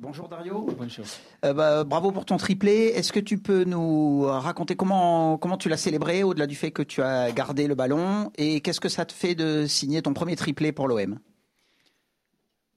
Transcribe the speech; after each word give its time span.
Bonjour 0.00 0.28
Dario. 0.28 0.64
Bonjour. 0.78 1.04
Euh, 1.44 1.52
bah, 1.52 1.82
bravo 1.82 2.12
pour 2.12 2.24
ton 2.24 2.36
triplé. 2.36 2.92
Est-ce 2.94 3.12
que 3.12 3.18
tu 3.18 3.36
peux 3.36 3.64
nous 3.64 4.22
raconter 4.22 4.76
comment, 4.76 5.38
comment 5.38 5.58
tu 5.58 5.68
l'as 5.68 5.76
célébré 5.76 6.22
au-delà 6.22 6.46
du 6.46 6.54
fait 6.54 6.70
que 6.70 6.82
tu 6.82 7.02
as 7.02 7.32
gardé 7.32 7.66
le 7.66 7.74
ballon 7.74 8.30
et 8.36 8.60
qu'est-ce 8.60 8.80
que 8.80 8.88
ça 8.88 9.04
te 9.04 9.12
fait 9.12 9.34
de 9.34 9.66
signer 9.66 10.00
ton 10.00 10.14
premier 10.14 10.36
triplé 10.36 10.70
pour 10.70 10.86
l'OM 10.86 11.18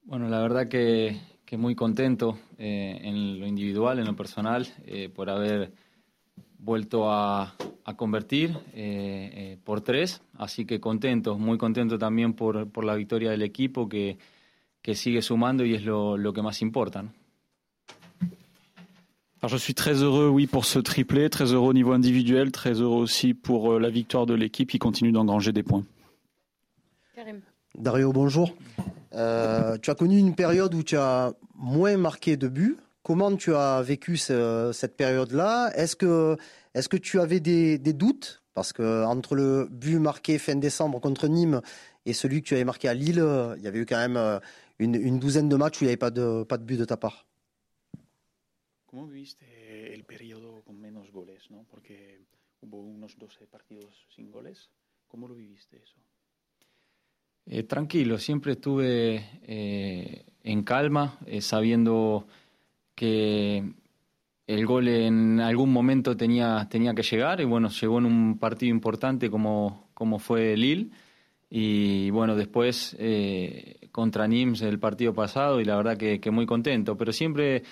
Bueno, 0.06 0.30
la 0.30 0.42
verdad 0.42 0.68
que, 0.68 1.14
que 1.46 1.58
muy 1.58 1.76
contento 1.76 2.40
eh, 2.58 3.00
en 3.04 3.40
lo 3.40 3.46
individual, 3.46 4.00
en 4.00 4.06
lo 4.06 4.16
personal, 4.16 4.68
eh, 4.88 5.08
por 5.08 5.30
haber 5.30 5.72
vuelto 6.58 7.12
a, 7.12 7.56
a 7.86 7.96
convertir 7.96 8.58
eh, 8.74 9.30
eh, 9.34 9.58
por 9.64 9.82
tres. 9.82 10.24
Así 10.40 10.66
que 10.66 10.80
contento, 10.80 11.38
muy 11.38 11.60
contento 11.60 12.00
también 12.00 12.34
por, 12.34 12.68
por 12.72 12.84
la 12.84 12.96
victoria 12.96 13.30
del 13.30 13.44
equipo 13.44 13.88
que, 13.88 14.18
que 14.84 14.94
sigue 14.96 15.22
sumando 15.22 15.64
y 15.66 15.76
es 15.76 15.84
lo, 15.86 16.18
lo 16.18 16.34
que 16.34 16.42
más 16.42 16.62
importa. 16.62 17.02
¿no? 17.04 17.10
Alors 19.42 19.50
je 19.50 19.58
suis 19.58 19.74
très 19.74 19.96
heureux, 20.04 20.28
oui, 20.30 20.46
pour 20.46 20.66
ce 20.66 20.78
triplé, 20.80 21.30
très 21.30 21.52
heureux 21.54 21.70
au 21.70 21.74
niveau 21.74 21.94
individuel, 21.94 22.52
très 22.52 22.74
heureux 22.74 23.02
aussi 23.02 23.34
pour 23.34 23.74
euh, 23.74 23.80
la 23.80 23.90
victoire 23.90 24.26
de 24.28 24.36
l'équipe 24.36 24.70
qui 24.70 24.78
continue 24.78 25.12
d'engranger 25.12 25.52
des 25.52 25.64
points. 25.64 25.84
Karim. 27.16 27.42
Dario, 27.76 28.12
bonjour. 28.14 28.54
Euh, 29.14 29.78
tu 29.82 29.90
as 29.90 29.96
connu 29.96 30.18
une 30.20 30.36
période 30.36 30.74
où 30.76 30.84
tu 30.84 30.96
as 30.96 31.34
moins 31.56 31.98
marqué 31.98 32.38
de 32.38 32.48
buts. 32.48 32.78
Comment 33.04 33.36
tu 33.36 33.56
as 33.56 33.82
vécu 33.82 34.16
ce- 34.18 34.70
cette 34.74 34.96
période-là? 34.96 35.72
Est-ce 35.76 35.96
que, 35.96 36.38
est 36.76 36.88
que 36.88 36.98
tu 36.98 37.20
avais 37.20 37.40
des, 37.40 37.80
des 37.80 37.94
doutes? 37.94 38.44
Parce 38.54 38.74
que 38.74 39.06
entre 39.06 39.34
le 39.36 39.68
but 39.72 39.98
marqué 39.98 40.38
fin 40.38 40.56
décembre 40.56 41.00
contre 41.00 41.28
Nîmes 41.28 41.62
et 42.06 42.14
celui 42.14 42.42
que 42.44 42.48
tu 42.48 42.54
avais 42.54 42.66
marqué 42.66 42.90
à 42.90 42.94
Lille, 42.94 43.24
il 43.58 43.64
y 43.64 43.68
avait 43.68 43.80
eu 43.80 43.86
quand 43.88 43.98
même 43.98 44.18
euh, 44.18 44.40
une, 44.82 44.96
une 44.96 45.20
douzaine 45.20 45.50
de 45.50 45.56
matchs 45.56 45.80
où 45.82 45.84
il 45.84 45.88
n'y 45.88 45.92
avait 45.92 45.98
pas 45.98 46.12
de, 46.12 46.44
pas 46.44 46.58
de 46.58 46.64
but 46.64 46.78
de 46.78 46.86
ta 46.86 46.98
part. 46.98 47.26
¿Cómo 48.86 49.08
viviste 49.08 49.94
el 49.94 50.04
periodo 50.04 50.64
con 50.64 50.80
menos 50.80 51.12
goles? 51.12 51.50
¿no? 51.50 51.66
Porque 51.70 52.20
hubo 52.62 52.82
unos 52.82 53.18
12 53.18 53.48
partidos 53.48 54.06
sin 54.14 54.32
goles. 54.32 54.70
¿Cómo 55.08 55.28
lo 55.28 55.36
viviste 55.36 55.78
eso? 55.78 55.96
Eh, 57.46 57.64
tranquilo, 57.64 58.18
siempre 58.18 58.54
estuve 58.54 59.40
eh, 59.44 60.26
en 60.44 60.64
calma, 60.64 61.18
eh, 61.26 61.42
sabiendo 61.42 62.28
que 62.94 63.74
el 64.46 64.66
gol 64.66 64.88
en 64.88 65.40
algún 65.40 65.72
momento 65.72 66.16
tenía, 66.16 66.68
tenía 66.70 66.94
que 66.94 67.02
llegar 67.02 67.42
y 67.42 67.46
bueno, 67.46 67.70
llegó 67.70 67.98
en 67.98 68.06
un 68.06 68.38
partido 68.38 68.70
importante 68.70 69.30
como, 69.30 69.90
como 69.94 70.20
fue 70.20 70.56
Lille 70.56 70.92
y 71.52 72.10
bueno, 72.10 72.36
después 72.36 72.96
eh, 72.98 73.90
contra 73.92 74.28
Nims 74.28 74.62
el 74.62 74.80
partido 74.80 75.14
pasado 75.14 75.62
y 75.62 75.66
la 75.66 75.76
verdad 75.76 75.98
que, 75.98 76.20
que 76.20 76.32
muy 76.32 76.48
contento, 76.48 76.98
pero 76.98 77.14
siempre 77.14 77.64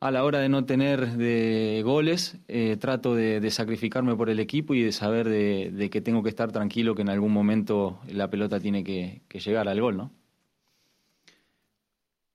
a 0.00 0.10
la 0.10 0.24
hora 0.24 0.40
de 0.40 0.48
no 0.48 0.64
tener 0.64 1.12
de 1.12 1.82
goles, 1.84 2.38
eh, 2.48 2.76
trato 2.80 3.14
de, 3.14 3.48
sacrificarme 3.50 4.16
por 4.16 4.30
el 4.30 4.40
equipo 4.40 4.74
y 4.74 4.82
de 4.82 4.90
saber 4.90 5.28
de, 5.28 5.70
de 5.70 5.90
que 5.90 6.00
tengo 6.00 6.24
que 6.24 6.30
estar 6.30 6.50
tranquilo, 6.50 6.96
que 6.96 7.02
en 7.02 7.10
algún 7.10 7.32
momento 7.32 8.00
la 8.08 8.28
pelota 8.28 8.58
tiene 8.58 8.82
que, 8.82 9.20
que 9.28 9.38
llegar 9.38 9.68
al 9.68 9.80
gol, 9.80 9.96
¿no? 9.96 10.10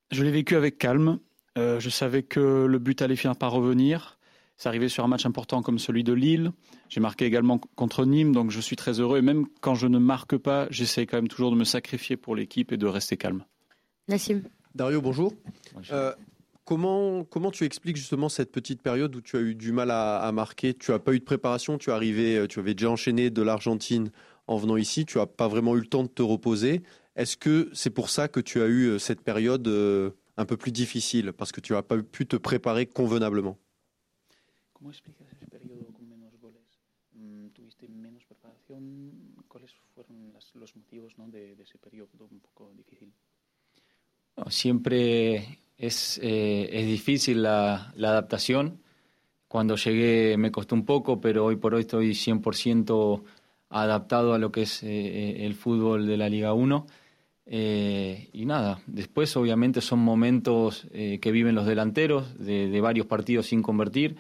Je 0.09 0.23
l'ai 0.23 0.31
vécu 0.31 0.55
avec 0.55 0.77
calme. 0.77 1.19
Euh, 1.57 1.79
je 1.79 1.89
savais 1.89 2.23
que 2.23 2.65
le 2.65 2.79
but 2.79 3.01
allait 3.01 3.15
finir 3.15 3.35
par 3.35 3.51
revenir. 3.51 4.16
C'est 4.57 4.69
arrivé 4.69 4.89
sur 4.89 5.03
un 5.03 5.07
match 5.07 5.25
important 5.27 5.61
comme 5.61 5.77
celui 5.77 6.03
de 6.03 6.13
Lille. 6.13 6.51
J'ai 6.89 6.99
marqué 6.99 7.25
également 7.25 7.59
contre 7.75 8.05
Nîmes, 8.05 8.33
donc 8.33 8.49
je 8.49 8.59
suis 8.59 8.75
très 8.75 8.99
heureux. 8.99 9.19
Et 9.19 9.21
même 9.21 9.45
quand 9.61 9.75
je 9.75 9.85
ne 9.85 9.99
marque 9.99 10.35
pas, 10.35 10.67
j'essaie 10.71 11.05
quand 11.05 11.17
même 11.17 11.27
toujours 11.27 11.51
de 11.51 11.55
me 11.55 11.63
sacrifier 11.63 12.17
pour 12.17 12.35
l'équipe 12.35 12.71
et 12.71 12.77
de 12.77 12.87
rester 12.87 13.17
calme. 13.17 13.45
Nassim. 14.07 14.41
Dario, 14.73 14.99
bonjour. 14.99 15.33
Bonjour. 15.75 15.95
Euh, 15.95 16.11
comment, 16.65 17.23
comment 17.23 17.51
tu 17.51 17.65
expliques 17.65 17.97
justement 17.97 18.29
cette 18.29 18.51
petite 18.51 18.81
période 18.81 19.15
où 19.15 19.21
tu 19.21 19.37
as 19.37 19.41
eu 19.41 19.53
du 19.53 19.71
mal 19.71 19.91
à, 19.91 20.17
à 20.17 20.31
marquer? 20.31 20.73
Tu 20.73 20.89
n'as 20.89 20.99
pas 20.99 21.13
eu 21.13 21.19
de 21.19 21.23
préparation, 21.23 21.77
tu, 21.77 21.91
es 21.91 21.93
arrivé, 21.93 22.37
euh, 22.37 22.47
tu 22.47 22.57
avais 22.57 22.73
déjà 22.73 22.89
enchaîné 22.89 23.29
de 23.29 23.41
l'Argentine 23.43 24.09
en 24.47 24.57
venant 24.57 24.77
ici, 24.77 25.05
tu 25.05 25.19
n'as 25.19 25.27
pas 25.27 25.47
vraiment 25.47 25.75
eu 25.75 25.81
le 25.81 25.87
temps 25.87 26.03
de 26.03 26.09
te 26.09 26.23
reposer. 26.23 26.81
Est-ce 27.15 27.37
que 27.37 27.69
c'est 27.73 27.91
pour 27.91 28.09
ça 28.09 28.27
que 28.27 28.39
tu 28.39 28.59
as 28.61 28.67
eu 28.67 28.87
euh, 28.87 28.97
cette 28.97 29.21
période 29.21 29.67
un 29.67 30.45
peu 30.45 30.57
plus 30.57 30.71
difficile? 30.71 31.31
Parce 31.31 31.51
que 31.51 31.61
tu 31.61 31.73
n'as 31.73 31.83
pas 31.83 32.01
pu 32.01 32.25
te 32.25 32.37
préparer 32.37 32.87
convenablement 32.87 33.59
¿Cómo 34.77 34.91
explicas 34.91 35.27
ese 35.33 35.47
periodo 35.47 35.91
con 35.91 36.07
menos 36.07 36.31
goles? 36.39 36.61
Mm, 37.13 37.47
¿Tuviste 37.47 37.87
menos 37.87 38.23
preparación? 38.25 39.33
¿Cuáles 39.47 39.71
fueron 39.95 40.31
las- 40.33 40.53
los 40.53 40.75
motivos 40.75 41.17
¿no? 41.17 41.27
de, 41.29 41.55
de 41.55 41.63
ese 41.63 41.79
periodo 41.79 42.09
un 42.29 42.39
poco 42.39 42.71
difícil? 42.77 43.11
No, 44.35 44.51
siempre 44.51 45.57
es, 45.77 46.19
eh, 46.21 46.69
es 46.71 46.85
difícil 46.85 47.41
la, 47.41 47.91
la 47.95 48.09
adaptación. 48.09 48.81
Cuando 49.47 49.77
llegué 49.77 50.37
me 50.37 50.51
costó 50.51 50.75
un 50.75 50.85
poco, 50.85 51.19
pero 51.19 51.45
hoy 51.45 51.55
por 51.55 51.73
hoy 51.73 51.81
estoy 51.81 52.13
100% 52.13 53.23
adaptado 53.69 54.33
a 54.33 54.37
lo 54.37 54.51
que 54.51 54.61
es 54.63 54.83
eh, 54.83 55.43
el 55.45 55.55
fútbol 55.55 56.05
de 56.05 56.17
la 56.17 56.29
Liga 56.29 56.53
1. 56.53 56.85
Eh, 57.47 58.29
y 58.33 58.45
nada, 58.45 58.81
después 58.85 59.35
obviamente 59.37 59.81
son 59.81 59.99
momentos 59.99 60.85
eh, 60.91 61.17
que 61.19 61.31
viven 61.31 61.55
los 61.55 61.65
delanteros, 61.65 62.37
de, 62.37 62.67
de 62.69 62.81
varios 62.81 63.07
partidos 63.07 63.47
sin 63.47 63.63
convertir. 63.63 64.17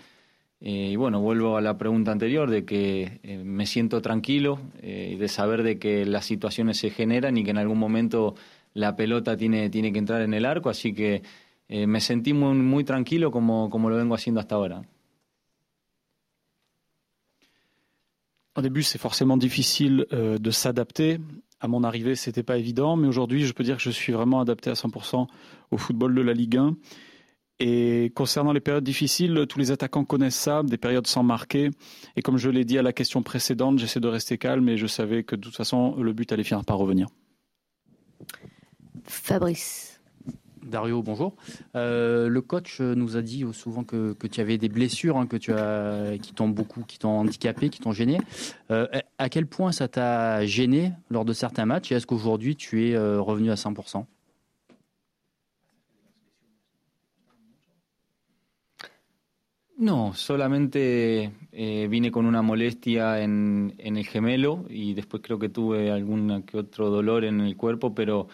Eh, 0.59 0.89
y 0.91 0.95
bueno, 0.95 1.21
vuelvo 1.21 1.57
a 1.57 1.61
la 1.61 1.77
pregunta 1.77 2.11
anterior 2.11 2.49
de 2.49 2.65
que 2.65 3.19
eh, 3.23 3.37
me 3.37 3.65
siento 3.65 4.01
tranquilo 4.01 4.59
eh, 4.81 5.15
de 5.19 5.27
saber 5.27 5.61
de 5.63 5.77
que 5.77 6.05
las 6.05 6.25
situaciones 6.25 6.77
se 6.77 6.89
generan 6.89 7.37
y 7.37 7.43
que 7.43 7.51
en 7.51 7.59
algún 7.59 7.77
momento 7.77 8.35
la 8.73 8.95
pelota 8.95 9.37
tiene, 9.37 9.69
tiene 9.69 9.91
que 9.91 9.99
entrar 9.99 10.21
en 10.21 10.33
el 10.33 10.45
arco, 10.45 10.69
así 10.69 10.93
que 10.93 11.21
eh, 11.69 11.85
me 11.85 11.99
sentí 11.99 12.33
muy, 12.33 12.55
muy 12.55 12.83
tranquilo 12.83 13.31
como, 13.31 13.69
como 13.69 13.89
lo 13.89 13.97
vengo 13.97 14.15
haciendo 14.15 14.39
hasta 14.39 14.55
ahora. 14.55 14.83
Au 18.55 18.61
début, 18.61 18.81
c'est 18.81 18.97
forcément 18.97 19.37
difficile 19.37 20.07
euh, 20.13 20.39
de 20.39 20.51
s'adapter. 20.51 21.19
À 21.59 21.67
mon 21.67 21.83
arrivée, 21.83 22.15
c'était 22.15 22.43
pas 22.43 22.57
évident, 22.57 22.95
mais 22.95 23.07
aujourd'hui, 23.07 23.45
je 23.45 23.53
peux 23.53 23.63
dire 23.63 23.77
que 23.77 23.83
je 23.83 23.91
suis 23.91 24.13
vraiment 24.13 24.39
adapté 24.39 24.69
à 24.69 24.73
100% 24.73 25.27
au 25.69 25.77
football 25.77 26.15
de 26.15 26.21
la 26.21 26.33
Ligue 26.33 26.57
1. 26.57 26.75
Et 27.59 28.11
concernant 28.15 28.51
les 28.51 28.59
périodes 28.59 28.83
difficiles, 28.83 29.45
tous 29.49 29.57
les 29.57 29.71
attaquants 29.71 30.05
connaissent 30.05 30.35
ça, 30.35 30.61
des 30.63 30.77
périodes 30.77 31.07
sans 31.07 31.23
marquer. 31.23 31.71
Et 32.15 32.21
comme 32.21 32.37
je 32.37 32.49
l'ai 32.49 32.65
dit 32.65 32.77
à 32.77 32.83
la 32.83 32.93
question 32.93 33.23
précédente, 33.23 33.79
j'essaie 33.79 33.99
de 33.99 34.07
rester 34.07 34.37
calme 34.37 34.69
et 34.69 34.77
je 34.77 34.85
savais 34.85 35.23
que 35.23 35.35
de 35.35 35.41
toute 35.41 35.55
façon, 35.55 35.95
le 35.95 36.13
but 36.13 36.31
allait 36.31 36.43
finir 36.43 36.63
par 36.65 36.77
revenir. 36.77 37.07
Fabrice. 39.05 39.99
Dario, 40.67 41.01
bonjour. 41.01 41.33
Euh, 41.75 42.27
le 42.27 42.41
coach 42.41 42.81
nous 42.81 43.15
a 43.15 43.21
dit 43.21 43.45
souvent 43.53 43.83
que, 43.83 44.13
que 44.13 44.27
tu 44.27 44.41
avais 44.41 44.57
des 44.57 44.69
blessures, 44.69 45.17
hein, 45.17 45.25
que 45.25 45.37
tu 45.37 45.53
as, 45.53 46.17
qui 46.21 46.33
t'ont 46.33 46.49
beaucoup, 46.49 46.83
qui 46.83 46.99
t'ont 46.99 47.19
handicapé, 47.19 47.69
qui 47.69 47.79
t'ont 47.79 47.93
gêné. 47.93 48.19
Euh, 48.69 48.85
à 49.17 49.29
quel 49.29 49.47
point 49.47 49.71
ça 49.71 49.87
t'a 49.87 50.45
gêné 50.45 50.91
lors 51.09 51.25
de 51.25 51.33
certains 51.33 51.65
matchs 51.65 51.91
et 51.91 51.95
est-ce 51.95 52.05
qu'aujourd'hui 52.05 52.55
tu 52.55 52.89
es 52.89 52.95
euh, 52.95 53.21
revenu 53.21 53.49
à 53.49 53.55
100% 53.55 54.05
No, 59.87 60.13
solamente 60.13 61.31
eh, 61.53 61.87
vine 61.89 62.11
con 62.11 62.25
una 62.25 62.41
molestia 62.41 63.21
en, 63.21 63.73
el 63.77 64.05
gemelo 64.05 64.65
y 64.67 64.93
después 64.93 65.23
creo 65.23 65.39
que 65.39 65.47
tuve 65.47 65.89
algún 65.91 66.43
que 66.43 66.57
otro 66.57 66.89
dolor 66.89 67.23
en 67.23 67.39
el 67.39 67.55
cuerpo, 67.55 67.95
pero 67.95 68.27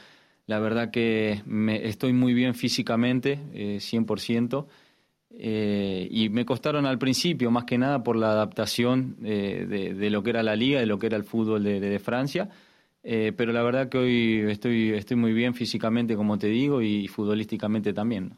la 0.48 0.58
verdad 0.58 0.90
que 0.90 1.44
me, 1.46 1.88
estoy 1.88 2.12
muy 2.12 2.34
bien 2.34 2.56
físicamente, 2.56 3.40
eh, 3.54 3.78
100%, 3.80 4.66
eh, 5.30 6.08
y 6.10 6.30
me 6.30 6.44
costaron 6.44 6.88
al 6.88 6.98
principio 6.98 7.52
más 7.52 7.66
que 7.66 7.78
nada 7.78 8.04
por 8.04 8.16
la 8.16 8.32
adaptación 8.32 9.18
eh, 9.24 9.94
de, 9.96 10.10
lo 10.10 10.24
que 10.24 10.32
era 10.32 10.42
la 10.42 10.56
liga, 10.56 10.80
de 10.80 10.88
lo 10.88 10.98
que 10.98 11.06
era 11.06 11.18
el 11.18 11.24
fútbol 11.24 11.64
de, 11.64 12.00
Francia, 12.00 12.50
eh, 13.04 13.32
pero 13.38 13.54
la 13.54 13.62
verdad 13.62 13.90
que 13.90 14.00
hoy 14.00 14.44
estoy, 14.50 15.16
muy 15.18 15.34
bien 15.34 15.54
físicamente, 15.54 16.16
como 16.16 16.40
te 16.40 16.48
digo, 16.48 16.82
y 16.82 17.08
futbolísticamente 17.08 17.94
también. 17.94 18.38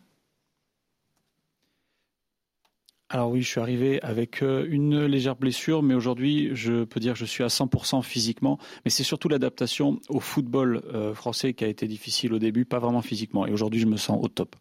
Alors 3.15 3.31
oui, 3.31 3.41
je 3.43 3.47
suis 3.47 3.61
arrivé 3.61 4.01
avec 4.01 4.43
euh, 4.43 4.67
une 4.69 5.05
légère 5.05 5.37
blessure, 5.37 5.81
mais 5.81 5.93
aujourd'hui, 5.93 6.49
je 6.53 6.83
peux 6.83 6.99
dire 6.99 7.13
que 7.13 7.19
je 7.19 7.23
suis 7.23 7.45
à 7.45 7.47
100% 7.47 8.03
physiquement. 8.03 8.59
Mais 8.83 8.91
c'est 8.91 9.03
surtout 9.05 9.29
l'adaptation 9.29 10.01
au 10.09 10.19
football 10.19 10.81
euh, 10.93 11.13
français 11.13 11.53
qui 11.53 11.63
a 11.63 11.67
été 11.69 11.87
difficile 11.87 12.33
au 12.33 12.39
début, 12.39 12.65
pas 12.65 12.79
vraiment 12.79 13.01
physiquement. 13.01 13.47
Et 13.47 13.53
aujourd'hui, 13.53 13.79
je 13.79 13.85
me 13.85 13.95
sens 13.95 14.19
au 14.21 14.27
top. 14.27 14.57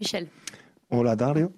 Michel. 0.00 0.28
Hola 0.90 1.16
Dario. 1.16 1.50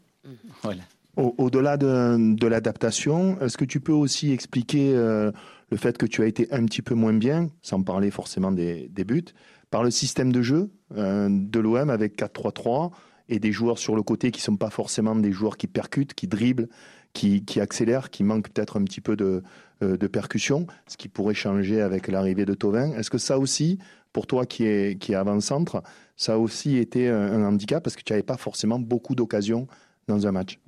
Voilà. 0.62 0.80
Au- 1.18 1.34
Au-delà 1.36 1.76
de, 1.76 2.34
de 2.34 2.46
l'adaptation, 2.46 3.38
est-ce 3.42 3.58
que 3.58 3.66
tu 3.66 3.80
peux 3.80 3.92
aussi 3.92 4.32
expliquer 4.32 4.94
euh, 4.94 5.30
le 5.70 5.76
fait 5.76 5.98
que 5.98 6.06
tu 6.06 6.22
as 6.22 6.26
été 6.26 6.50
un 6.50 6.64
petit 6.64 6.80
peu 6.80 6.94
moins 6.94 7.12
bien, 7.12 7.50
sans 7.60 7.82
parler 7.82 8.10
forcément 8.10 8.52
des, 8.52 8.88
des 8.88 9.04
buts, 9.04 9.26
par 9.70 9.84
le 9.84 9.90
système 9.90 10.32
de 10.32 10.40
jeu 10.40 10.70
euh, 10.96 11.28
de 11.30 11.60
l'OM 11.60 11.90
avec 11.90 12.16
4-3-3 12.18 12.90
et 13.30 13.38
des 13.38 13.52
joueurs 13.52 13.78
sur 13.78 13.96
le 13.96 14.02
côté 14.02 14.30
qui 14.30 14.40
sont 14.40 14.56
pas 14.56 14.70
forcément 14.70 15.16
des 15.16 15.32
joueurs 15.32 15.56
qui 15.56 15.66
percutent, 15.66 16.12
qui 16.14 16.26
dribblent, 16.26 16.68
qui, 17.12 17.44
qui 17.44 17.60
accélèrent, 17.60 18.10
qui 18.10 18.24
manquent 18.24 18.50
peut-être 18.50 18.78
un 18.78 18.84
petit 18.84 19.00
peu 19.00 19.16
de, 19.16 19.42
euh, 19.82 19.96
de 19.96 20.06
percussion, 20.06 20.66
ce 20.86 20.96
qui 20.96 21.08
pourrait 21.08 21.34
changer 21.34 21.80
avec 21.80 22.08
l'arrivée 22.08 22.44
de 22.44 22.54
Tovin. 22.54 22.92
Est-ce 22.92 23.10
que 23.10 23.18
ça 23.18 23.38
aussi, 23.38 23.78
pour 24.12 24.26
toi 24.26 24.44
qui 24.44 24.64
est, 24.64 25.00
qui 25.00 25.14
avant-centre, 25.14 25.82
ça 26.16 26.34
a 26.34 26.36
aussi 26.36 26.76
été 26.76 27.08
un, 27.08 27.32
un 27.32 27.44
handicap 27.44 27.82
parce 27.82 27.96
que 27.96 28.02
tu 28.02 28.12
n'avais 28.12 28.22
pas 28.22 28.36
forcément 28.36 28.78
beaucoup 28.78 29.14
d'occasions 29.14 29.66
dans 30.06 30.26
un 30.26 30.32
match? 30.32 30.58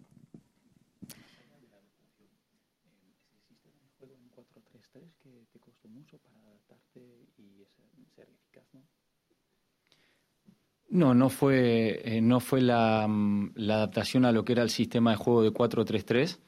No, 10.92 11.14
no 11.14 11.30
fue, 11.30 12.02
eh, 12.04 12.20
no 12.20 12.38
fue 12.38 12.60
la, 12.60 13.06
mm, 13.08 13.52
la, 13.54 13.76
adaptación 13.76 14.26
a 14.26 14.32
lo 14.32 14.44
que 14.44 14.52
era 14.52 14.62
el 14.62 14.68
sistema 14.68 15.12
de 15.12 15.16
juego 15.16 15.42
de 15.42 15.50
4-3-3, 15.50 16.38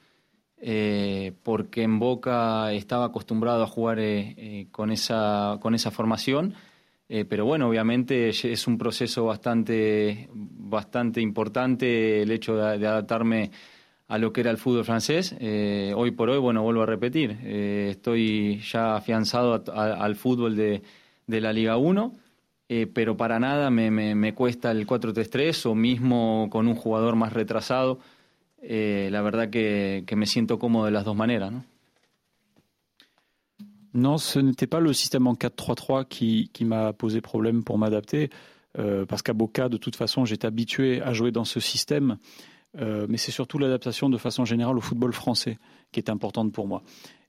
eh, 0.58 1.32
porque 1.42 1.82
en 1.82 1.98
Boca 1.98 2.70
estaba 2.74 3.06
acostumbrado 3.06 3.62
a 3.62 3.66
jugar 3.66 3.98
eh, 4.00 4.34
eh 4.36 4.66
con, 4.70 4.90
esa, 4.90 5.58
con 5.62 5.74
esa 5.74 5.90
formación, 5.90 6.52
eh, 7.08 7.24
pero 7.24 7.46
bueno, 7.46 7.68
obviamente 7.68 8.28
es 8.28 8.66
un 8.66 8.76
proceso 8.76 9.24
bastante, 9.24 10.28
bastante 10.34 11.22
importante 11.22 12.20
el 12.20 12.30
hecho 12.30 12.56
de, 12.56 12.86
adaptarme 12.86 13.50
a 14.08 14.18
lo 14.18 14.30
que 14.30 14.42
era 14.42 14.50
el 14.50 14.58
fútbol 14.58 14.84
francés. 14.84 15.34
Hoy 15.96 16.10
por 16.10 16.28
hoy, 16.28 16.38
bueno, 16.38 16.62
vuelvo 16.62 16.82
a 16.82 16.86
repetir, 16.86 17.30
estoy 17.30 18.60
ya 18.60 18.96
afianzado 18.96 19.64
a, 19.72 19.94
al 20.04 20.16
fútbol 20.16 20.54
de, 20.56 20.82
de 21.26 21.40
la 21.40 21.52
Liga 21.52 21.78
1 21.78 22.23
eh, 22.68 22.86
pero 22.86 23.16
para 23.16 23.38
me, 23.70 23.90
me, 23.90 24.14
me 24.14 24.34
cuesta 24.34 24.70
el 24.70 24.86
4-3-3 24.86 25.66
o 25.66 25.74
mismo 25.74 26.48
con 26.50 26.66
un 26.66 26.74
jugador 26.74 27.16
más 27.16 27.32
retrasado. 27.32 27.98
Eh, 28.62 29.08
la 29.12 29.20
verdad 29.20 29.50
que, 29.50 30.04
que, 30.06 30.16
me 30.16 30.26
siento 30.26 30.58
cómodo 30.58 30.86
de 30.86 30.90
las 30.90 31.04
dos 31.04 31.14
maneras. 31.14 31.52
¿no? 31.52 31.64
Non, 33.94 34.18
ce 34.18 34.40
n'était 34.40 34.66
pas 34.66 34.80
le 34.80 34.92
système 34.92 35.28
en 35.28 35.34
4-3-3 35.34 36.06
qui, 36.08 36.50
qui 36.52 36.64
m'a 36.64 36.92
posé 36.92 37.20
problème 37.20 37.62
pour 37.62 37.78
m'adapter, 37.78 38.28
euh, 38.76 39.06
parce 39.06 39.22
qu'à 39.22 39.34
Boca, 39.34 39.68
de 39.68 39.76
toute 39.76 39.94
façon, 39.94 40.24
j'étais 40.24 40.48
habitué 40.48 41.00
à 41.00 41.12
jouer 41.12 41.30
dans 41.30 41.44
ce 41.44 41.60
système, 41.60 42.18
euh, 42.80 43.06
mais 43.08 43.18
c'est 43.18 43.30
surtout 43.30 43.56
l'adaptation 43.56 44.10
de 44.10 44.16
façon 44.16 44.44
générale 44.44 44.76
au 44.76 44.80
football 44.80 45.12
français 45.12 45.58
qui 45.92 46.00
est 46.00 46.10
importante 46.10 46.52
pour 46.52 46.66
moi. 46.66 46.82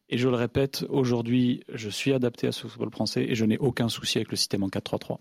Et 0.09 0.17
je 0.17 0.29
le 0.29 0.35
répète, 0.35 0.85
aujourd'hui, 0.89 1.63
je 1.73 1.89
suis 1.89 2.13
adapté 2.13 2.47
à 2.47 2.51
ce 2.51 2.67
football 2.67 2.91
français 2.91 3.23
et 3.23 3.35
je 3.35 3.45
n'ai 3.45 3.57
aucun 3.57 3.89
souci 3.89 4.17
avec 4.19 4.29
le 4.29 4.37
système 4.37 4.63
en 4.63 4.67
4-3-3. 4.67 5.17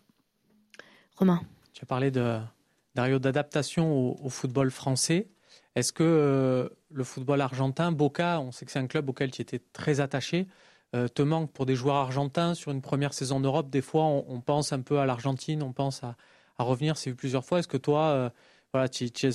Romain. 1.16 1.40
Tu 1.72 1.82
as 1.82 1.86
parlé 1.86 2.10
de, 2.10 2.38
Dario, 2.94 3.19
d'adaptation 3.19 3.92
au, 3.92 4.16
au, 4.22 4.28
football 4.28 4.70
français. 4.70 5.28
Est-ce 5.75 5.92
que 5.92 6.04
euh, 6.04 6.69
le 6.92 7.04
football 7.04 7.40
argentin, 7.40 7.92
Boca, 7.92 8.40
on 8.40 8.52
sait 8.52 8.64
que 8.64 8.72
c'est 8.72 8.78
un 8.78 8.86
club 8.86 9.08
auquel 9.08 9.31
tu 9.31 9.42
étais 9.42 9.60
très 9.72 10.00
attaché, 10.00 10.46
euh, 10.94 11.08
te 11.08 11.22
manque 11.22 11.50
pour 11.52 11.66
des 11.66 11.75
joueurs 11.75 11.96
argentins 11.96 12.54
sur 12.54 12.70
une 12.70 12.82
première 12.82 13.12
saison 13.12 13.40
d'Europe 13.40 13.70
Des 13.70 13.81
fois, 13.81 14.04
on, 14.04 14.25
on, 14.28 14.40
pense 14.40 14.72
un 14.72 14.81
peu 14.81 14.98
à 14.98 15.06
l'Argentine, 15.06 15.62
on 15.62 15.72
pense 15.72 16.04
à, 16.04 16.16
à 16.58 16.62
revenir, 16.62 16.96
c'est 16.96 17.10
vu 17.10 17.16
plusieurs 17.16 17.44
fois. 17.44 17.58
Est-ce 17.58 17.69
que 17.69 17.76
toi, 17.76 18.02
euh, 18.02 18.31
voilà, 18.72 18.88
tu, 18.88 19.10
tu, 19.10 19.28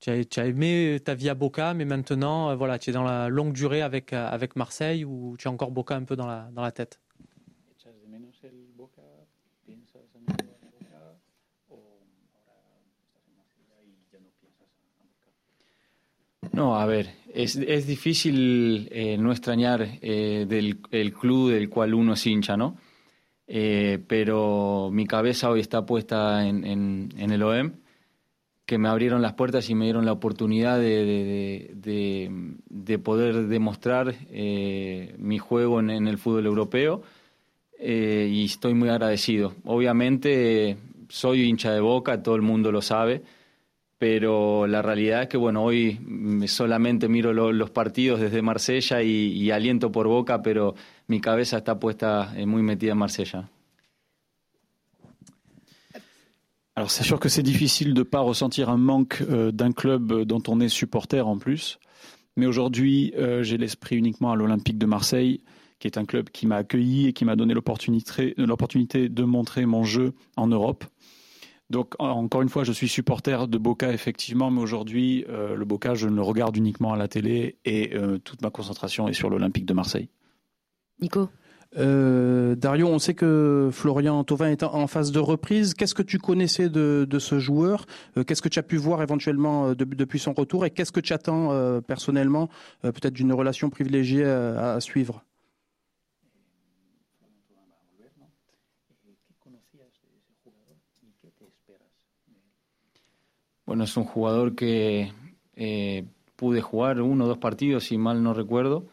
tu 0.00 0.10
as, 0.10 0.24
tu 0.24 0.40
as, 0.40 0.46
aimé 0.46 0.98
ta 1.04 1.14
vie 1.14 1.28
à 1.28 1.34
Boca, 1.34 1.74
mais 1.74 1.84
maintenant, 1.84 2.50
euh, 2.50 2.56
voilà, 2.56 2.78
tu 2.78 2.90
es 2.90 2.92
dans 2.92 3.02
la 3.02 3.28
longue 3.28 3.52
durée 3.52 3.82
avec, 3.82 4.12
euh, 4.12 4.28
avec 4.28 4.56
Marseille 4.56 5.04
ou 5.04 5.36
tu 5.38 5.48
as 5.48 5.50
encore 5.50 5.70
Boca 5.70 5.94
un 5.94 6.04
peu 6.04 6.16
dans 6.16 6.26
la, 6.26 6.50
dans 6.52 6.62
la 6.62 6.72
tête? 6.72 7.00
No, 16.52 16.74
a 16.74 16.86
ver, 16.86 17.06
es, 17.34 17.56
es 17.56 17.86
difícil 17.86 18.88
eh, 18.90 19.18
no 19.18 19.30
extrañar 19.30 19.86
eh, 20.00 20.46
del 20.48 20.78
el 20.90 21.12
club 21.12 21.50
del 21.50 21.68
cual 21.68 21.92
uno 21.92 22.14
es 22.14 22.26
hincha, 22.26 22.56
¿no? 22.56 22.78
Eh, 23.46 24.02
pero 24.08 24.88
mi 24.90 25.06
cabeza 25.06 25.50
hoy 25.50 25.60
está 25.60 25.84
puesta 25.84 26.46
en, 26.46 26.64
en, 26.64 27.10
en 27.18 27.30
el 27.30 27.42
OEM 27.42 27.85
que 28.66 28.78
me 28.78 28.88
abrieron 28.88 29.22
las 29.22 29.34
puertas 29.34 29.70
y 29.70 29.76
me 29.76 29.84
dieron 29.84 30.04
la 30.04 30.12
oportunidad 30.12 30.78
de, 30.78 31.04
de, 31.04 31.70
de, 31.74 32.30
de 32.68 32.98
poder 32.98 33.46
demostrar 33.46 34.14
eh, 34.28 35.14
mi 35.18 35.38
juego 35.38 35.78
en, 35.78 36.08
el 36.08 36.18
fútbol 36.18 36.46
europeo 36.46 37.02
eh, 37.78 38.28
y 38.30 38.44
estoy 38.44 38.74
muy 38.74 38.88
agradecido. 38.88 39.54
Obviamente 39.64 40.76
soy 41.08 41.44
hincha 41.44 41.72
de 41.72 41.80
boca, 41.80 42.24
todo 42.24 42.34
el 42.34 42.42
mundo 42.42 42.72
lo 42.72 42.82
sabe, 42.82 43.22
pero 43.98 44.66
la 44.66 44.82
realidad 44.82 45.22
es 45.22 45.28
que 45.28 45.36
bueno, 45.36 45.62
hoy 45.62 46.00
solamente 46.48 47.08
miro 47.08 47.32
lo, 47.32 47.52
los 47.52 47.70
partidos 47.70 48.18
desde 48.20 48.42
Marsella 48.42 49.00
y, 49.00 49.28
y, 49.28 49.52
aliento 49.52 49.92
por 49.92 50.08
boca, 50.08 50.42
pero 50.42 50.74
mi 51.06 51.20
cabeza 51.20 51.58
está 51.58 51.78
puesta 51.78 52.34
eh, 52.36 52.46
muy 52.46 52.62
metida 52.62 52.92
en 52.92 52.98
Marsella. 52.98 53.48
Alors 56.76 56.90
c'est 56.90 57.04
sûr 57.04 57.18
que 57.18 57.28
c'est 57.30 57.42
difficile 57.42 57.94
de 57.94 58.00
ne 58.00 58.04
pas 58.04 58.20
ressentir 58.20 58.68
un 58.68 58.76
manque 58.76 59.22
euh, 59.22 59.50
d'un 59.50 59.72
club 59.72 60.22
dont 60.22 60.42
on 60.48 60.60
est 60.60 60.68
supporter 60.68 61.26
en 61.26 61.38
plus. 61.38 61.78
Mais 62.36 62.46
aujourd'hui, 62.46 63.14
euh, 63.16 63.42
j'ai 63.42 63.56
l'esprit 63.56 63.96
uniquement 63.96 64.30
à 64.30 64.36
l'Olympique 64.36 64.76
de 64.76 64.84
Marseille, 64.84 65.40
qui 65.78 65.86
est 65.86 65.96
un 65.98 66.04
club 66.04 66.28
qui 66.30 66.46
m'a 66.46 66.56
accueilli 66.56 67.08
et 67.08 67.12
qui 67.12 67.24
m'a 67.24 67.34
donné 67.34 67.54
l'opportunité 67.54 69.08
de 69.08 69.24
montrer 69.24 69.64
mon 69.64 69.84
jeu 69.84 70.12
en 70.36 70.46
Europe. 70.46 70.84
Donc 71.70 71.94
encore 71.98 72.42
une 72.42 72.48
fois, 72.48 72.62
je 72.62 72.72
suis 72.72 72.88
supporter 72.88 73.48
de 73.48 73.58
Boca 73.58 73.92
effectivement, 73.92 74.50
mais 74.50 74.60
aujourd'hui, 74.60 75.24
euh, 75.28 75.56
le 75.56 75.64
Boca, 75.64 75.94
je 75.94 76.08
le 76.08 76.22
regarde 76.22 76.56
uniquement 76.56 76.92
à 76.92 76.96
la 76.96 77.08
télé 77.08 77.58
et 77.64 77.96
euh, 77.96 78.18
toute 78.18 78.42
ma 78.42 78.50
concentration 78.50 79.08
est 79.08 79.12
sur 79.12 79.30
l'Olympique 79.30 79.66
de 79.66 79.74
Marseille. 79.74 80.08
Nico? 81.00 81.28
Euh, 81.76 82.54
Dario, 82.54 82.86
on 82.88 82.98
sait 82.98 83.14
que 83.14 83.70
Florian 83.72 84.24
Thauvin 84.24 84.50
est 84.50 84.62
en 84.62 84.86
phase 84.86 85.12
de 85.12 85.18
reprise. 85.18 85.74
Qu'est-ce 85.74 85.94
que 85.94 86.02
tu 86.02 86.18
connaissais 86.18 86.68
de, 86.68 87.18
ce 87.18 87.38
joueur? 87.38 87.86
Euh, 88.16 88.24
Qu'est-ce 88.24 88.42
que 88.42 88.48
tu 88.48 88.58
as 88.58 88.62
pu 88.62 88.76
voir 88.76 89.02
éventuellement 89.02 89.72
de, 89.74 89.84
depuis 89.84 90.18
son 90.18 90.32
retour? 90.32 90.64
Et 90.64 90.70
qu'est-ce 90.70 90.92
que 90.92 91.00
tu 91.00 91.12
attends 91.12 91.52
euh, 91.52 91.80
personnellement, 91.80 92.48
euh, 92.84 92.92
peut-être 92.92 93.14
d'une 93.14 93.32
relation 93.32 93.70
privilégiée 93.70 94.24
à, 94.24 94.80
suivre? 94.80 95.22
Bueno, 103.66 103.82
un 103.82 103.86
jugador 103.86 104.54
que 104.54 105.06
eh, 105.56 106.04
pude 106.36 106.60
jugar 106.60 107.00
uno 107.00 107.24
o 107.24 107.28
dos 107.28 107.38
partidos, 107.38 107.82
si 107.82 107.98
mal 107.98 108.22
no 108.22 108.32
recuerdo. 108.32 108.86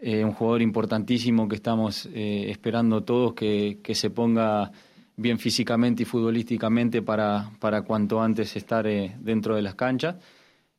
Eh, 0.00 0.24
un 0.24 0.32
jugador 0.32 0.62
importantísimo 0.62 1.48
que 1.48 1.56
estamos 1.56 2.06
eh, 2.14 2.50
esperando 2.50 3.02
todos 3.02 3.34
que, 3.34 3.80
que, 3.82 3.96
se 3.96 4.10
ponga 4.10 4.70
bien 5.16 5.40
físicamente 5.40 6.04
y 6.04 6.06
futbolísticamente 6.06 7.02
para, 7.02 7.50
para 7.58 7.82
cuanto 7.82 8.22
antes 8.22 8.54
estar 8.54 8.86
eh, 8.86 9.16
dentro 9.18 9.56
de 9.56 9.62
las 9.62 9.74
canchas. 9.74 10.14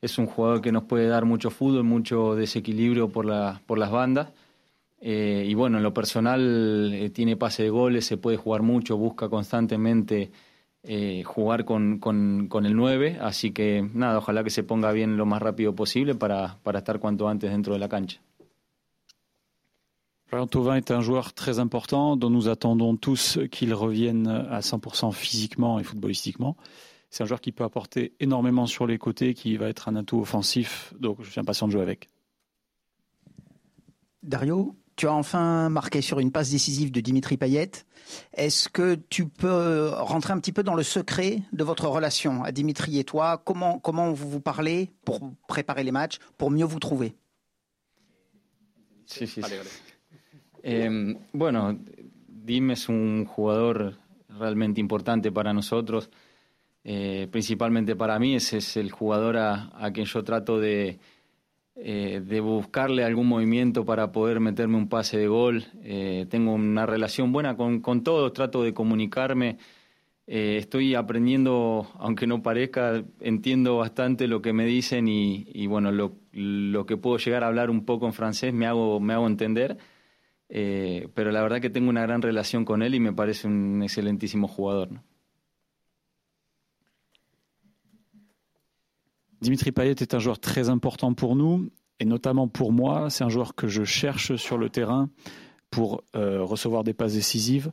Es 0.01 0.17
un 0.17 0.25
jugador 0.25 0.61
que 0.61 0.71
nos 0.71 0.83
puede 0.85 1.07
dar 1.07 1.25
mucho 1.25 1.49
fútbol, 1.49 1.83
mucho 1.83 2.33
desequilibrio 2.35 3.09
por, 3.09 3.25
la, 3.25 3.61
por 3.65 3.77
las 3.77 3.91
bandas. 3.91 4.31
Y 5.01 5.53
bueno, 5.53 5.77
en 5.77 5.83
lo 5.83 5.93
personal 5.93 7.11
tiene 7.13 7.37
pase 7.37 7.63
de 7.63 7.69
goles, 7.69 8.05
se 8.05 8.17
puede 8.17 8.35
jugar 8.35 8.63
mucho, 8.63 8.97
busca 8.97 9.29
constantemente 9.29 10.31
jugar 11.23 11.63
con, 11.63 11.99
con, 11.99 12.47
con, 12.49 12.65
el 12.65 12.75
9, 12.75 13.17
así 13.21 13.51
que 13.51 13.89
nada, 13.93 14.17
ojalá 14.17 14.43
que 14.43 14.49
se 14.49 14.63
ponga 14.63 14.91
bien 14.91 15.15
lo 15.15 15.25
más 15.25 15.41
rápido 15.41 15.73
posible 15.73 16.15
para, 16.15 16.57
para 16.63 16.79
estar 16.79 16.99
cuanto 16.99 17.29
antes 17.29 17.49
dentro 17.49 17.73
de 17.73 17.79
la 17.79 17.87
cancha. 17.87 18.19
Florian 20.29 20.45
Thauvin 20.45 20.75
est 20.75 20.91
un 20.91 21.01
joueur 21.01 21.33
très 21.33 21.57
important 21.57 22.15
dont 22.15 22.29
nous 22.29 22.49
attendons 22.49 22.95
tous 22.95 23.39
qu'il 23.51 23.73
revienne 23.73 24.27
à 24.27 24.59
100% 24.59 25.11
physiquement 25.11 25.79
et 25.79 25.83
footballistiquement. 25.83 26.55
C'est 27.09 27.23
un 27.23 27.25
joueur 27.25 27.41
qui 27.41 27.51
peut 27.51 27.63
apporter 27.63 28.13
énormément 28.19 28.67
sur 28.67 28.85
les 28.85 28.99
côtés, 28.99 29.33
qui 29.33 29.57
va 29.57 29.69
être 29.69 29.89
un 29.89 29.95
atout 29.95 30.19
offensif, 30.19 30.93
donc 30.99 31.17
je 31.21 31.31
suis 31.31 31.39
impatient 31.39 31.65
de 31.65 31.71
jouer 31.71 31.81
avec. 31.81 32.09
Dario, 34.21 34.75
tu 34.97 35.07
as 35.07 35.13
enfin 35.13 35.69
marqué 35.69 36.01
sur 36.01 36.19
une 36.19 36.31
passe 36.31 36.51
décisive 36.51 36.91
de 36.91 37.01
Dimitri 37.01 37.37
Payet. 37.37 37.71
Est-ce 38.33 38.69
que 38.69 38.99
tu 39.09 39.27
peux 39.27 39.89
rentrer 39.95 40.33
un 40.33 40.39
petit 40.39 40.51
peu 40.51 40.61
dans 40.61 40.75
le 40.75 40.83
secret 40.83 41.41
de 41.53 41.63
votre 41.63 41.87
relation 41.87 42.43
à 42.43 42.51
Dimitri 42.51 42.99
et 42.99 43.03
toi? 43.03 43.41
Comment, 43.43 43.79
comment 43.79 44.11
vous 44.11 44.29
vous 44.29 44.41
parlez 44.41 44.91
pour 45.05 45.21
préparer 45.47 45.83
les 45.83 45.91
matchs, 45.91 46.19
pour 46.37 46.51
mieux 46.51 46.65
vous 46.65 46.79
trouver? 46.79 47.15
Sí, 49.07 49.25
sí, 49.25 49.41
sí. 49.41 49.55
Eh, 50.63 51.15
bueno, 51.33 51.77
Dim 52.27 52.71
es 52.71 52.89
un 52.89 53.25
jugador 53.25 53.97
realmente 54.27 54.79
importante 54.81 55.31
para 55.31 55.53
nosotros, 55.53 56.09
eh, 56.83 57.27
principalmente 57.31 57.95
para 57.95 58.17
mí. 58.19 58.35
Ese 58.35 58.57
es 58.57 58.77
el 58.77 58.91
jugador 58.91 59.37
a, 59.37 59.91
quien 59.93 60.05
yo 60.05 60.23
trato 60.23 60.59
de, 60.59 60.99
eh, 61.75 62.21
de 62.25 62.39
buscarle 62.39 63.03
algún 63.03 63.27
movimiento 63.27 63.85
para 63.85 64.11
poder 64.11 64.39
meterme 64.39 64.77
un 64.77 64.89
pase 64.89 65.17
de 65.17 65.27
gol. 65.27 65.65
Eh, 65.83 66.25
tengo 66.29 66.53
una 66.53 66.85
relación 66.85 67.31
buena 67.31 67.55
con, 67.55 67.81
con 67.81 68.03
todos, 68.03 68.33
trato 68.33 68.63
de 68.63 68.73
comunicarme. 68.73 69.57
Estoy 70.31 70.93
aprendiendo, 70.93 71.87
aunque 71.97 72.27
no 72.27 72.43
parezca, 72.43 73.03
entiendo 73.19 73.77
bastante 73.77 74.27
lo 74.27 74.43
que 74.43 74.53
me 74.53 74.63
dicen 74.65 75.07
y, 75.07 75.47
y 75.51 75.65
bueno, 75.65 75.91
lo, 75.91 76.13
lo, 76.33 76.85
que 76.85 76.97
puedo 76.97 77.17
llegar 77.17 77.43
a 77.43 77.47
hablar 77.47 77.71
un 77.71 77.83
poco 77.83 78.05
en 78.05 78.13
francés 78.13 78.53
me 78.53 78.67
hago, 78.67 78.99
me 78.99 79.13
hago 79.13 79.25
entender. 79.25 79.79
Eh, 80.49 81.07
pero 81.13 81.31
la 81.31 81.41
verdad 81.41 81.61
que 81.61 81.69
tengo 81.69 81.89
una 81.89 82.01
gran 82.01 82.21
relación 82.21 82.65
con 82.65 82.81
él 82.81 82.95
y 82.95 82.99
me 82.99 83.13
parece 83.13 83.47
un 83.47 83.83
excelentísimo 83.83 84.47
jugador. 84.47 84.91
¿no? 84.91 85.03
Dimitri 89.41 89.71
Payet 89.71 89.95
est 90.01 90.13
un 90.13 90.19
joueur 90.19 90.39
très 90.39 90.69
important 90.69 91.13
pour 91.13 91.35
nous, 91.35 91.69
et 91.99 92.05
notamment 92.05 92.47
pour 92.47 92.71
moi. 92.71 93.09
C'est 93.09 93.23
un 93.23 93.29
joueur 93.29 93.55
que 93.55 93.67
je 93.67 93.83
cherche 93.83 94.35
sur 94.35 94.57
le 94.57 94.69
terrain 94.69 95.09
pour 95.69 96.03
euh, 96.15 96.43
recevoir 96.43 96.83
des 96.83 96.93
passes 96.93 97.13
décisives. 97.13 97.71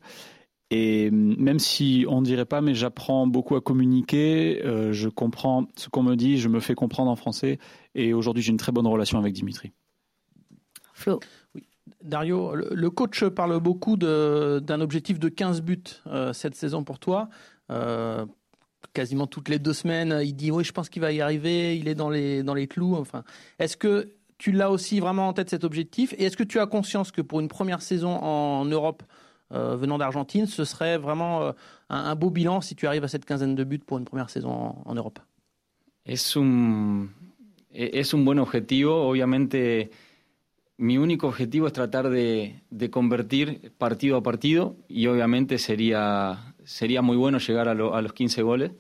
Et 0.71 1.11
même 1.11 1.59
si 1.59 2.05
on 2.09 2.21
ne 2.21 2.27
dirait 2.27 2.45
pas, 2.45 2.61
mais 2.61 2.75
j'apprends 2.75 3.27
beaucoup 3.27 3.55
à 3.55 3.61
communiquer, 3.61 4.65
euh, 4.65 4.93
je 4.93 5.09
comprends 5.09 5.67
ce 5.77 5.89
qu'on 5.89 6.03
me 6.03 6.17
dit, 6.17 6.39
je 6.39 6.49
me 6.49 6.59
fais 6.59 6.75
comprendre 6.75 7.11
en 7.11 7.17
français, 7.17 7.59
et 7.95 8.13
aujourd'hui 8.13 8.43
j'ai 8.43 8.51
une 8.51 8.57
très 8.57 8.73
bonne 8.73 8.87
relation 8.87 9.19
avec 9.19 9.33
Dimitri. 9.33 9.73
Flo. 10.93 11.21
Oui. 11.55 11.63
Dario, 12.07 12.55
le, 12.55 12.91
coach 12.91 13.25
parle 13.25 13.59
beaucoup 13.61 13.97
d'un 13.97 14.81
objectif 14.81 15.19
de 15.19 15.29
15 15.29 15.63
buts 15.63 15.83
euh, 16.07 16.33
cette 16.33 16.55
saison 16.55 16.85
pour 16.85 16.99
toi. 16.99 17.29
Euh, 17.71 18.25
quasiment 18.93 19.27
toutes 19.27 19.49
les 19.49 19.59
deux 19.59 19.73
semaines, 19.73 20.21
il 20.23 20.35
dit 20.35 20.51
oui, 20.51 20.65
je 20.65 20.73
pense 20.73 20.89
qu'il 20.89 21.03
va 21.03 21.13
y 21.13 21.21
arriver, 21.21 21.77
il 21.77 21.89
est 21.89 21.95
dans 21.95 22.09
les, 22.09 22.43
dans 22.43 22.55
les 22.55 22.69
clous. 22.69 22.95
Enfin, 22.95 23.25
est-ce 23.59 23.77
que 23.77 24.15
tu 24.39 24.53
l'as 24.53 24.71
aussi 24.71 25.01
vraiment 25.01 25.29
en 25.29 25.33
tête 25.33 25.51
cet 25.51 25.65
objectif? 25.65 26.15
Et 26.19 26.25
est-ce 26.25 26.37
que 26.37 26.45
tu 26.45 26.61
as 26.61 26.67
conscience 26.67 27.11
que 27.11 27.23
pour 27.23 27.41
une 27.41 27.49
première 27.49 27.83
saison 27.83 28.17
en 28.17 28.65
Europe 28.65 29.03
euh, 29.53 29.77
venant 29.77 29.99
d'Argentine, 29.99 30.47
ce 30.47 30.65
serait 30.65 30.99
vraiment 30.99 31.53
un, 31.91 32.15
beau 32.15 32.31
bilan 32.31 32.61
si 32.61 32.77
tu 32.77 32.87
arrives 32.87 33.05
à 33.05 33.09
cette 33.09 33.25
quinzaine 33.25 33.55
de 33.55 33.65
buts 33.65 33.79
pour 33.79 33.99
une 33.99 34.05
première 34.05 34.31
saison 34.31 34.77
en, 34.85 34.95
Europe? 34.95 35.19
Es 36.05 36.37
un, 36.37 37.09
un 37.75 38.19
buen 38.25 38.39
objetivo. 38.39 39.09
Obviamente, 39.09 39.91
mi 40.79 40.99
único 40.99 41.29
objetivo 41.29 41.67
es 41.67 41.73
tratar 41.73 42.11
de, 42.11 42.63
de 42.71 42.91
convertir 42.91 43.73
partido 43.79 44.17
a 44.19 44.23
partido 44.23 44.77
y 44.89 45.07
obviamente 45.07 45.59
sería, 45.59 46.55
sería 46.65 47.03
muy 47.03 47.17
bueno 47.17 47.39
llegar 47.39 47.69
a, 47.69 47.75
lo- 47.75 47.95
a 47.95 48.03
los 48.03 48.13
15 48.13 48.43
goles. 48.43 48.73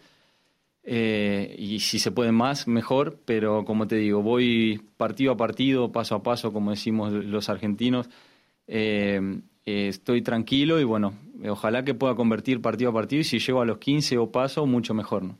Eh, 0.84 1.56
y 1.58 1.80
si 1.80 1.98
se 1.98 2.12
puede 2.12 2.32
más, 2.32 2.68
mejor, 2.68 3.20
pero 3.24 3.64
como 3.64 3.86
te 3.88 3.96
digo, 3.96 4.22
voy 4.22 4.82
partido 4.96 5.32
a 5.32 5.36
partido, 5.36 5.92
paso 5.92 6.14
a 6.16 6.22
paso, 6.22 6.52
como 6.52 6.70
decimos 6.70 7.12
los 7.12 7.48
argentinos. 7.48 8.08
Eh, 8.68 9.20
eh, 9.66 9.88
estoy 9.88 10.22
tranquilo 10.22 10.80
y 10.80 10.84
bueno, 10.84 11.14
ojalá 11.48 11.84
que 11.84 11.94
pueda 11.94 12.14
convertir 12.16 12.62
partido 12.62 12.90
a 12.90 12.94
partido 12.94 13.20
y 13.22 13.24
si 13.24 13.38
llego 13.40 13.62
a 13.62 13.66
los 13.66 13.78
15 13.78 14.18
o 14.18 14.30
paso, 14.32 14.66
mucho 14.66 14.94
mejor. 14.94 15.24
¿no? 15.24 15.38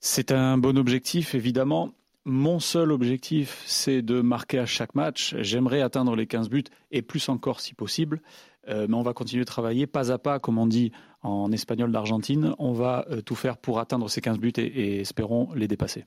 C'est 0.00 0.30
un 0.32 0.56
bon 0.56 0.78
objectif, 0.78 1.34
évidemment. 1.34 1.94
Mon 2.28 2.58
seul 2.58 2.90
objectif, 2.90 3.62
c'est 3.66 4.02
de 4.02 4.20
marquer 4.20 4.58
à 4.58 4.66
chaque 4.66 4.96
match. 4.96 5.36
J'aimerais 5.38 5.80
atteindre 5.80 6.16
les 6.16 6.26
15 6.26 6.50
buts 6.50 6.64
et 6.90 7.00
plus 7.00 7.28
encore 7.28 7.60
si 7.60 7.72
possible. 7.72 8.20
Euh, 8.66 8.88
mais 8.88 8.96
on 8.96 9.02
va 9.02 9.12
continuer 9.12 9.44
de 9.44 9.48
travailler 9.48 9.86
pas 9.86 10.10
à 10.10 10.18
pas, 10.18 10.40
comme 10.40 10.58
on 10.58 10.66
dit 10.66 10.90
en 11.22 11.52
espagnol 11.52 11.92
d'Argentine. 11.92 12.52
On 12.58 12.72
va 12.72 13.06
euh, 13.10 13.20
tout 13.20 13.36
faire 13.36 13.56
pour 13.56 13.78
atteindre 13.78 14.10
ces 14.10 14.20
15 14.20 14.38
buts 14.40 14.52
et, 14.56 14.62
et 14.62 15.00
espérons 15.02 15.52
les 15.54 15.68
dépasser. 15.68 16.04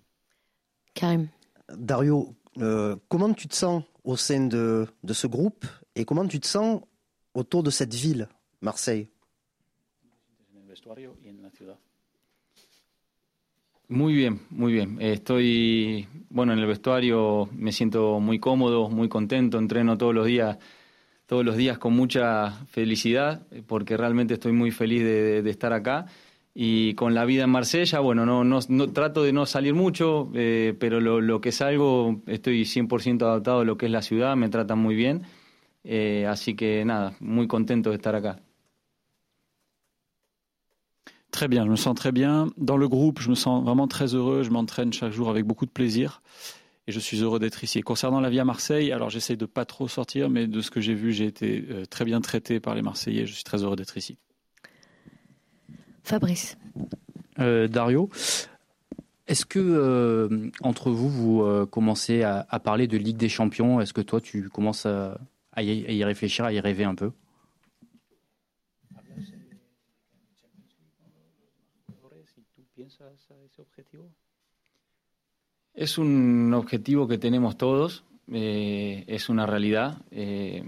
Karim. 0.93 1.29
Dario, 1.73 2.35
euh, 2.57 2.97
comment 3.07 3.33
tu 3.33 3.47
te 3.47 3.55
sens 3.55 3.83
au 4.03 4.17
sein 4.17 4.45
de, 4.47 4.87
de 5.05 5.13
ce 5.13 5.25
groupe 5.25 5.65
et 5.95 6.03
comment 6.03 6.27
tu 6.27 6.41
te 6.41 6.47
sens 6.47 6.81
autour 7.33 7.63
de 7.63 7.69
cette 7.69 7.93
ville, 7.93 8.27
Marseille? 8.59 9.07
Muy 13.89 14.13
bien, 14.13 14.41
muy 14.51 14.71
bien. 14.71 14.97
Estoy, 15.01 16.07
bueno, 16.29 16.53
en 16.53 16.59
el 16.59 16.67
vestuario 16.67 17.49
me 17.53 17.71
siento 17.71 18.19
muy 18.19 18.39
cómodo, 18.39 18.87
muy 18.89 19.09
contento, 19.09 19.57
entreno 19.57 19.97
todos 19.97 20.13
los 20.13 20.27
días, 20.27 20.59
todos 21.27 21.45
los 21.45 21.57
días 21.57 21.77
con 21.79 21.93
mucha 21.95 22.51
felicidad, 22.67 23.47
porque 23.67 23.97
realmente 23.97 24.35
estoy 24.35 24.53
muy 24.53 24.71
feliz 24.71 25.03
de, 25.03 25.41
de 25.43 25.49
estar 25.51 25.73
acá. 25.73 26.05
Y 26.55 26.95
con 26.95 27.15
la 27.15 27.25
vida 27.25 27.45
en 27.45 27.51
Marsella, 27.51 27.99
bueno, 27.99 28.25
no, 28.25 28.43
no, 28.43 28.59
no- 28.69 28.91
trato 28.93 29.23
de 29.23 29.33
no 29.33 29.45
salir 29.47 29.73
mucho, 29.75 30.31
eh, 30.35 30.75
pero 30.79 30.99
lo, 31.01 31.21
lo 31.21 31.41
que 31.41 31.51
salgo 31.51 32.21
estoy 32.27 32.65
100% 32.65 33.27
adaptado 33.27 33.61
a 33.61 33.65
lo 33.65 33.77
que 33.77 33.87
es 33.87 33.91
la 33.91 34.01
ciudad, 34.03 34.35
me 34.37 34.49
tratan 34.49 34.79
muy 34.79 34.95
bien. 34.95 35.23
Eh, 35.85 36.27
así 36.29 36.55
que 36.55 36.85
nada, 36.85 37.15
muy 37.21 37.47
contento 37.47 37.89
de 37.91 37.97
estar 37.97 38.15
acá. 38.15 38.41
Très 41.31 41.47
bien, 41.47 41.65
je 41.65 41.69
me 41.71 41.75
sens 41.75 41.95
très 41.95 42.11
bien. 42.11 42.49
Dans 42.57 42.77
le 42.77 42.87
groupe, 42.87 43.19
je 43.21 43.29
me 43.29 43.35
sens 43.35 43.63
vraiment 43.63 43.87
très 43.87 44.15
heureux. 44.15 44.43
Je 44.43 44.49
m'entraîne 44.49 44.91
chaque 44.91 45.11
jour 45.11 45.29
avec 45.29 45.45
beaucoup 45.45 45.65
de 45.65 45.71
plaisir. 45.71 46.21
Et 46.87 46.91
je 46.91 46.99
suis 46.99 47.21
heureux 47.21 47.37
d'être 47.37 47.63
ici. 47.63 47.77
Et 47.77 47.81
concernant 47.83 48.19
la 48.19 48.31
vie 48.31 48.39
à 48.39 48.45
Marseille, 48.45 48.91
alors 48.91 49.11
j'essaye 49.11 49.37
de 49.37 49.45
pas 49.45 49.63
trop 49.63 49.87
sortir, 49.87 50.27
mais 50.29 50.47
de 50.47 50.59
ce 50.59 50.71
que 50.71 50.81
j'ai 50.81 50.95
vu, 50.95 51.13
j'ai 51.13 51.25
été 51.25 51.65
euh, 51.69 51.85
très 51.85 52.03
bien 52.03 52.19
traité 52.19 52.59
par 52.59 52.73
les 52.73 52.81
Marseillais. 52.81 53.27
Je 53.27 53.33
suis 53.33 53.43
très 53.43 53.63
heureux 53.63 53.75
d'être 53.75 53.95
ici. 53.95 54.17
Fabrice. 56.03 56.57
Euh, 57.37 57.67
Dario, 57.67 58.09
est-ce 59.27 59.45
que 59.45 59.59
euh, 59.59 60.49
entre 60.61 60.89
vous, 60.89 61.09
vous 61.09 61.43
euh, 61.43 61.67
commencez 61.67 62.23
à, 62.23 62.47
à 62.49 62.59
parler 62.59 62.87
de 62.87 62.97
Ligue 62.97 63.17
des 63.17 63.29
Champions? 63.29 63.79
Est-ce 63.79 63.93
que 63.93 64.01
toi, 64.01 64.19
tu 64.19 64.49
commences 64.49 64.87
à, 64.87 65.19
à 65.53 65.61
y, 65.61 65.85
à 65.85 65.91
y 65.91 66.03
réfléchir, 66.03 66.45
à 66.45 66.51
y 66.51 66.59
rêver 66.59 66.85
un 66.85 66.95
peu? 66.95 67.11
Objetivo? 73.61 74.09
Es 75.73 75.97
un 75.97 76.53
objetivo 76.53 77.07
que 77.07 77.17
tenemos 77.17 77.57
todos, 77.57 78.03
eh, 78.31 79.03
es 79.07 79.29
una 79.29 79.45
realidad, 79.45 80.01
eh, 80.11 80.63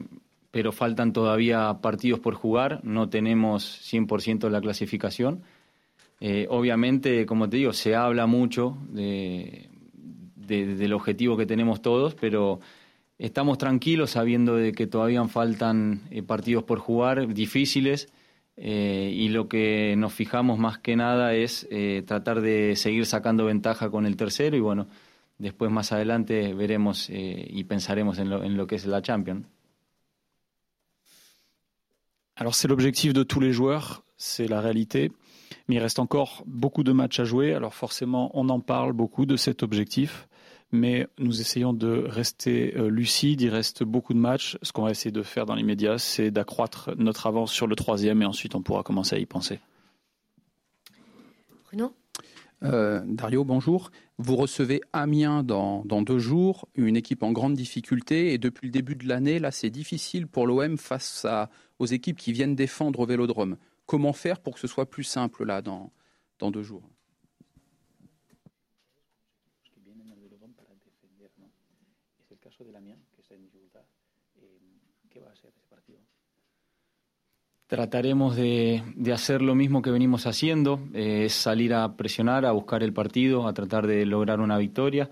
pero 0.51 0.71
faltan 0.71 1.13
todavía 1.13 1.79
partidos 1.81 2.19
por 2.19 2.35
jugar, 2.35 2.79
no 2.83 3.09
tenemos 3.09 3.63
100% 3.63 4.49
la 4.49 4.61
clasificación. 4.61 5.43
Eh, 6.19 6.45
obviamente, 6.49 7.25
como 7.25 7.49
te 7.49 7.57
digo, 7.57 7.73
se 7.73 7.95
habla 7.95 8.27
mucho 8.27 8.77
de, 8.89 9.69
de- 10.35 10.75
del 10.75 10.93
objetivo 10.93 11.35
que 11.37 11.45
tenemos 11.45 11.81
todos, 11.81 12.15
pero 12.15 12.59
estamos 13.17 13.57
tranquilos 13.57 14.11
sabiendo 14.11 14.55
de 14.55 14.71
que 14.71 14.87
todavía 14.87 15.25
faltan 15.27 16.01
partidos 16.27 16.63
por 16.63 16.79
jugar 16.79 17.33
difíciles. 17.33 18.07
Eh, 18.63 19.11
y 19.15 19.29
lo 19.29 19.49
que 19.49 19.95
nos 19.97 20.13
fijamos 20.13 20.59
más 20.59 20.77
que 20.77 20.95
nada 20.95 21.33
es 21.33 21.67
eh, 21.71 22.03
tratar 22.05 22.41
de 22.41 22.75
seguir 22.75 23.07
sacando 23.07 23.45
ventaja 23.45 23.89
con 23.89 24.05
el 24.05 24.15
tercero 24.15 24.55
y 24.55 24.59
bueno, 24.59 24.85
después 25.39 25.71
más 25.71 25.91
adelante 25.91 26.53
veremos 26.53 27.09
eh, 27.09 27.47
y 27.49 27.63
pensaremos 27.63 28.19
en 28.19 28.29
lo, 28.29 28.43
en 28.43 28.57
lo 28.57 28.67
que 28.67 28.75
es 28.75 28.85
la 28.85 29.01
Champions. 29.01 29.47
Alors 32.35 32.53
c'est 32.53 32.67
l'objectif 32.67 33.13
de 33.13 33.23
tous 33.23 33.39
les 33.39 33.51
joueurs, 33.51 34.03
c'est 34.15 34.47
la 34.47 34.61
réalité. 34.61 35.11
Mais 35.67 35.77
il 35.77 35.79
reste 35.79 35.97
encore 35.97 36.43
beaucoup 36.45 36.83
de 36.83 36.91
matchs 36.91 37.19
à 37.19 37.23
jouer. 37.23 37.55
Alors 37.55 37.73
forcément, 37.73 38.29
on 38.35 38.47
en 38.49 38.59
parle 38.59 38.93
beaucoup 38.93 39.25
de 39.25 39.37
cet 39.37 39.63
objectif. 39.63 40.27
Mais 40.71 41.07
nous 41.19 41.41
essayons 41.41 41.73
de 41.73 42.05
rester 42.07 42.77
euh, 42.77 42.89
lucides. 42.89 43.41
Il 43.41 43.49
reste 43.49 43.83
beaucoup 43.83 44.13
de 44.13 44.19
matchs. 44.19 44.57
Ce 44.61 44.71
qu'on 44.71 44.83
va 44.83 44.91
essayer 44.91 45.11
de 45.11 45.23
faire 45.23 45.45
dans 45.45 45.55
l'immédiat, 45.55 45.97
c'est 45.97 46.31
d'accroître 46.31 46.91
notre 46.97 47.27
avance 47.27 47.51
sur 47.51 47.67
le 47.67 47.75
troisième 47.75 48.21
et 48.21 48.25
ensuite 48.25 48.55
on 48.55 48.61
pourra 48.61 48.83
commencer 48.83 49.15
à 49.15 49.19
y 49.19 49.25
penser. 49.25 49.59
Bruno? 51.65 51.93
Euh, 52.63 53.01
Dario, 53.05 53.43
bonjour. 53.43 53.91
Vous 54.17 54.35
recevez 54.35 54.81
Amiens 54.93 55.43
dans, 55.43 55.83
dans 55.85 56.01
deux 56.01 56.19
jours, 56.19 56.67
une 56.75 56.95
équipe 56.95 57.23
en 57.23 57.31
grande 57.31 57.55
difficulté. 57.55 58.33
Et 58.33 58.37
depuis 58.37 58.67
le 58.67 58.71
début 58.71 58.95
de 58.95 59.07
l'année, 59.07 59.39
là, 59.39 59.51
c'est 59.51 59.71
difficile 59.71 60.27
pour 60.27 60.45
l'OM 60.45 60.77
face 60.77 61.25
à, 61.25 61.49
aux 61.79 61.87
équipes 61.87 62.17
qui 62.17 62.31
viennent 62.31 62.55
défendre 62.55 62.99
au 62.99 63.05
vélodrome. 63.05 63.57
Comment 63.87 64.13
faire 64.13 64.39
pour 64.39 64.53
que 64.53 64.59
ce 64.59 64.67
soit 64.67 64.89
plus 64.89 65.03
simple, 65.03 65.43
là, 65.43 65.61
dans, 65.61 65.91
dans 66.39 66.51
deux 66.51 66.63
jours? 66.63 66.87
Trataremos 77.71 78.35
de, 78.35 78.83
de 78.97 79.13
hacer 79.13 79.41
lo 79.41 79.55
mismo 79.55 79.81
que 79.81 79.91
venimos 79.91 80.27
haciendo, 80.27 80.81
eh, 80.93 81.23
es 81.27 81.33
salir 81.33 81.73
a 81.73 81.95
presionar, 81.95 82.45
a 82.45 82.51
buscar 82.51 82.83
el 82.83 82.91
partido, 82.91 83.47
a 83.47 83.53
tratar 83.53 83.87
de 83.87 84.05
lograr 84.05 84.41
una 84.41 84.57
victoria. 84.57 85.09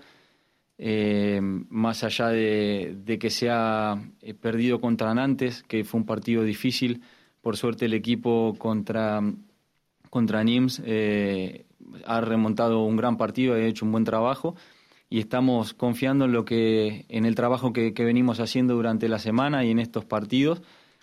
Eh, 0.76 1.40
más 1.40 2.04
allá 2.04 2.28
de, 2.28 2.98
de 3.02 3.18
que 3.18 3.30
se 3.30 3.48
ha 3.48 3.98
eh, 4.20 4.34
perdido 4.34 4.78
contra 4.78 5.14
Nantes, 5.14 5.62
que 5.62 5.84
fue 5.84 6.00
un 6.00 6.04
partido 6.04 6.42
difícil, 6.42 7.00
por 7.40 7.56
suerte 7.56 7.86
el 7.86 7.94
equipo 7.94 8.54
contra, 8.58 9.22
contra 10.10 10.44
Nims 10.44 10.82
ha 12.04 12.20
remontado 12.20 12.84
un 12.84 12.96
gran 12.98 13.16
partido, 13.16 13.54
ha 13.54 13.60
hecho 13.62 13.86
un 13.86 13.92
buen 13.92 14.04
trabajo 14.04 14.54
y 15.08 15.18
estamos 15.18 15.72
confiando 15.72 16.26
en 16.26 16.32
lo 16.32 16.44
que 16.44 17.06
en 17.08 17.24
el 17.24 17.34
trabajo 17.36 17.72
que, 17.72 17.94
que 17.94 18.04
venimos 18.04 18.38
haciendo 18.38 18.74
durante 18.74 19.08
la 19.08 19.18
semana 19.18 19.64
y 19.64 19.70
en 19.70 19.78
estos 19.78 20.04
partidos 20.04 20.60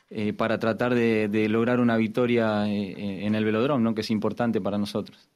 eh, 0.09 0.33
para 0.33 0.57
tratar 0.57 0.95
de, 0.95 1.27
de 1.27 1.49
lograr 1.49 1.79
una 1.79 1.97
eh, 1.97 3.25
en 3.25 3.35
el 3.35 3.43
velodrome, 3.43 3.83
¿no? 3.83 3.93
que 3.93 4.01
es 4.01 4.11
importante 4.11 4.61
para 4.61 4.77
nosotros. 4.77 5.29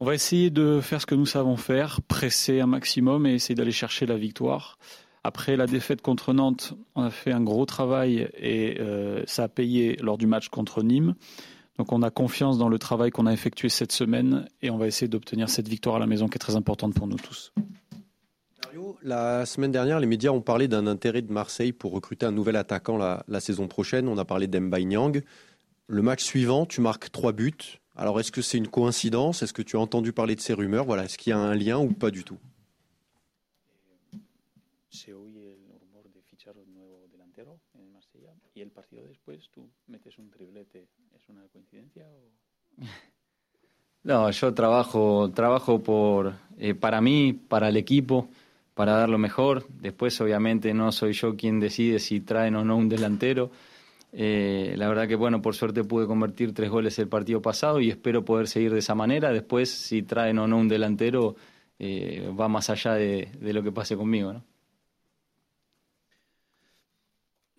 On 0.00 0.06
va 0.06 0.14
essayer 0.14 0.50
de 0.50 0.80
faire 0.82 1.00
ce 1.00 1.06
que 1.06 1.14
nous 1.14 1.24
savons 1.24 1.56
faire, 1.56 2.02
presser 2.02 2.60
un 2.60 2.66
maximum 2.66 3.26
et 3.26 3.34
essayer 3.34 3.54
d'aller 3.54 3.72
chercher 3.72 4.06
la 4.06 4.16
victoire. 4.16 4.76
Après 5.22 5.56
la 5.56 5.66
défaite 5.66 6.02
contre 6.02 6.34
Nantes, 6.34 6.74
on 6.94 7.02
a 7.02 7.10
fait 7.10 7.32
un 7.32 7.40
gros 7.40 7.64
travail 7.64 8.28
et 8.36 8.76
euh, 8.80 9.22
ça 9.26 9.44
a 9.44 9.48
payé 9.48 9.96
lors 10.02 10.18
du 10.18 10.26
match 10.26 10.48
contre 10.48 10.82
Nîmes. 10.82 11.14
Donc 11.78 11.92
on 11.92 12.02
a 12.02 12.10
confiance 12.10 12.58
dans 12.58 12.68
le 12.68 12.78
travail 12.78 13.10
qu'on 13.10 13.26
a 13.26 13.32
effectué 13.32 13.68
cette 13.68 13.92
semaine 13.92 14.46
et 14.62 14.70
on 14.70 14.76
va 14.76 14.86
essayer 14.86 15.08
d'obtenir 15.08 15.48
cette 15.48 15.68
victoire 15.68 15.96
à 15.96 15.98
la 16.00 16.06
maison 16.06 16.28
qui 16.28 16.34
est 16.34 16.38
très 16.38 16.56
importante 16.56 16.92
pour 16.92 17.06
nous 17.06 17.16
tous. 17.16 17.52
La 19.02 19.46
semaine 19.46 19.72
dernière, 19.72 20.00
les 20.00 20.06
médias 20.06 20.30
ont 20.30 20.40
parlé 20.40 20.68
d'un 20.68 20.86
intérêt 20.86 21.22
de 21.22 21.32
Marseille 21.32 21.72
pour 21.72 21.92
recruter 21.92 22.26
un 22.26 22.32
nouvel 22.32 22.56
attaquant 22.56 22.96
la, 22.96 23.24
la 23.28 23.40
saison 23.40 23.68
prochaine. 23.68 24.08
On 24.08 24.18
a 24.18 24.24
parlé 24.24 24.46
d'Embaï 24.46 24.84
Nyang. 24.86 25.22
Le 25.86 26.02
match 26.02 26.24
suivant, 26.24 26.66
tu 26.66 26.80
marques 26.80 27.12
trois 27.12 27.32
buts. 27.32 27.78
Alors 27.96 28.18
est-ce 28.18 28.32
que 28.32 28.42
c'est 28.42 28.58
une 28.58 28.68
coïncidence? 28.68 29.42
Est-ce 29.42 29.52
que 29.52 29.62
tu 29.62 29.76
as 29.76 29.80
entendu 29.80 30.12
parler 30.12 30.34
de 30.34 30.40
ces 30.40 30.54
rumeurs? 30.54 30.84
Voilà, 30.84 31.04
Est-ce 31.04 31.18
qu'il 31.18 31.30
y 31.30 31.32
a 31.34 31.38
un 31.38 31.54
lien 31.54 31.78
ou 31.78 31.92
pas 31.92 32.10
du 32.10 32.24
tout? 32.24 32.38
No, 44.04 44.30
yo 44.30 44.52
trabajo, 44.52 45.30
trabajo 45.30 45.82
por, 45.82 46.34
eh, 46.58 46.74
para 46.74 47.00
mí, 47.00 47.32
para 47.32 47.70
el 47.70 47.78
equipo, 47.78 48.28
para 48.74 48.92
dar 48.92 49.08
lo 49.08 49.18
mejor. 49.18 49.66
Después, 49.80 50.20
obviamente, 50.20 50.74
no 50.74 50.92
soy 50.92 51.12
yo 51.12 51.36
quien 51.36 51.60
decide 51.60 51.98
si 51.98 52.20
traen 52.20 52.56
o 52.56 52.64
no 52.64 52.76
un 52.76 52.88
delantero. 52.88 53.50
Eh, 54.12 54.74
la 54.76 54.88
verdad 54.88 55.08
que, 55.08 55.16
bueno, 55.16 55.42
por 55.42 55.54
suerte 55.54 55.82
pude 55.84 56.06
convertir 56.06 56.52
tres 56.54 56.70
goles 56.70 56.98
el 56.98 57.08
partido 57.08 57.42
pasado 57.42 57.80
y 57.80 57.90
espero 57.90 58.24
poder 58.24 58.46
seguir 58.48 58.72
de 58.72 58.78
esa 58.80 58.94
manera. 58.94 59.32
Después, 59.32 59.70
si 59.70 60.02
traen 60.02 60.38
o 60.38 60.46
no 60.46 60.58
un 60.58 60.68
delantero, 60.68 61.36
eh, 61.78 62.30
va 62.38 62.48
más 62.48 62.70
allá 62.70 62.94
de, 62.94 63.28
de 63.40 63.52
lo 63.52 63.62
que 63.62 63.72
pase 63.72 63.96
conmigo, 63.96 64.32
¿no? 64.32 64.44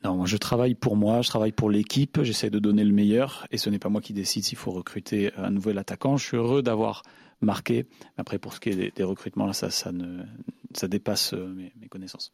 Non, 0.06 0.28
je 0.28 0.38
travaille 0.38 0.76
pour 0.76 0.96
moi, 0.96 1.24
je 1.24 1.30
travaille 1.30 1.52
pour 1.52 1.72
l'équipe, 1.72 2.22
j'essaie 2.22 2.52
de 2.52 2.60
donner 2.60 2.84
le 2.84 2.94
meilleur 2.94 3.48
et 3.50 3.58
ce 3.58 3.72
n'est 3.72 3.80
pas 3.80 3.90
moi 3.90 4.02
qui 4.02 4.14
décide 4.14 4.44
s'il 4.44 4.58
faut 4.58 4.70
recruter 4.70 5.34
un 5.36 5.50
nouvel 5.50 5.80
attaquant. 5.80 6.16
Je 6.16 6.26
suis 6.28 6.38
heureux 6.38 6.62
d'avoir 6.62 7.02
marqué. 7.42 7.88
Après, 8.16 8.38
pour 8.38 8.54
ce 8.54 8.60
qui 8.60 8.70
est 8.70 8.96
des, 8.96 9.04
recrutements, 9.04 9.52
ça, 9.52 9.72
ça, 9.72 9.92
ne, 9.92 10.24
ça 10.78 10.88
dépasse 10.88 11.34
euh, 11.34 11.48
mes, 11.48 11.74
mes 11.80 11.88
connaissances. 11.88 12.34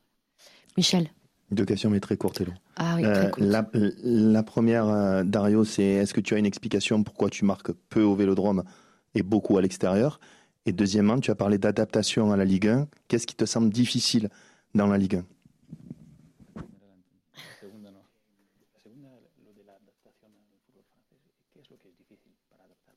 Michel. 0.77 1.09
Deux 1.51 1.65
questions, 1.65 1.89
mais 1.89 1.99
très 1.99 2.15
courtes, 2.15 2.39
Hello. 2.39 2.53
Ah 2.77 2.95
oui, 2.95 3.01
très 3.03 3.25
Euh, 3.27 3.31
la, 3.37 3.69
la 3.73 4.43
première, 4.43 4.87
euh, 4.87 5.23
Dario, 5.23 5.65
c'est 5.65 5.83
est-ce 5.83 6.13
que 6.13 6.21
tu 6.21 6.33
as 6.33 6.37
une 6.37 6.45
explication 6.45 7.03
pourquoi 7.03 7.29
tu 7.29 7.43
marques 7.43 7.71
peu 7.89 8.01
au 8.03 8.15
vélodrome 8.15 8.63
et 9.15 9.21
beaucoup 9.23 9.57
à 9.57 9.61
l'extérieur? 9.61 10.19
Et 10.65 10.71
deuxièmement, 10.71 11.19
tu 11.19 11.29
as 11.29 11.35
parlé 11.35 11.57
d'adaptation 11.57 12.31
à 12.31 12.37
la 12.37 12.45
Ligue 12.45 12.67
1. 12.67 12.87
Qu'est-ce 13.09 13.27
qui 13.27 13.35
te 13.35 13.45
semble 13.45 13.69
difficile 13.69 14.29
dans 14.75 14.87
la 14.87 14.97
Ligue 14.97 15.15
1 15.15 15.25
La 16.55 16.63
segunda 17.59 17.91
no. 17.91 17.99
La 17.99 18.79
segunda, 18.81 19.09
lo 19.43 19.51
de 19.53 19.63
la 19.65 19.73
adaptación 19.73 20.31
al 20.31 20.59
fútbol 20.65 20.83
francés. 20.87 21.17
¿Qué 21.53 21.59
es 21.59 21.69
lo 21.69 21.77
que 21.79 21.89
es 21.89 21.97
difícil 21.97 22.31
para 22.49 22.63
adaptar? 22.63 22.95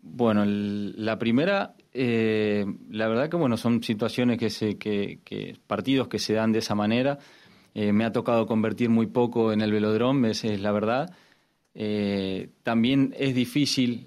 Bueno, 0.00 0.44
la 0.44 1.18
primera, 1.18 1.76
eh, 1.94 2.64
la 2.90 3.08
verdad 3.08 3.28
que 3.28 3.36
bueno, 3.36 3.56
son 3.56 3.82
situaciones 3.82 4.38
que 4.38 4.50
se, 4.50 4.78
que, 4.78 5.56
partidos 5.66 6.08
que 6.08 6.18
se 6.18 6.34
dan 6.34 6.52
de 6.52 6.60
esa 6.60 6.74
manera. 6.74 7.18
Eh, 7.74 7.92
me 7.92 8.04
ha 8.04 8.12
tocado 8.12 8.46
convertir 8.46 8.90
muy 8.90 9.06
poco 9.06 9.52
en 9.52 9.60
el 9.60 9.72
velodrome, 9.72 10.30
esa 10.30 10.48
es 10.48 10.60
la 10.60 10.72
verdad. 10.72 11.14
Eh, 11.74 12.50
también 12.62 13.14
es 13.18 13.34
difícil 13.34 14.06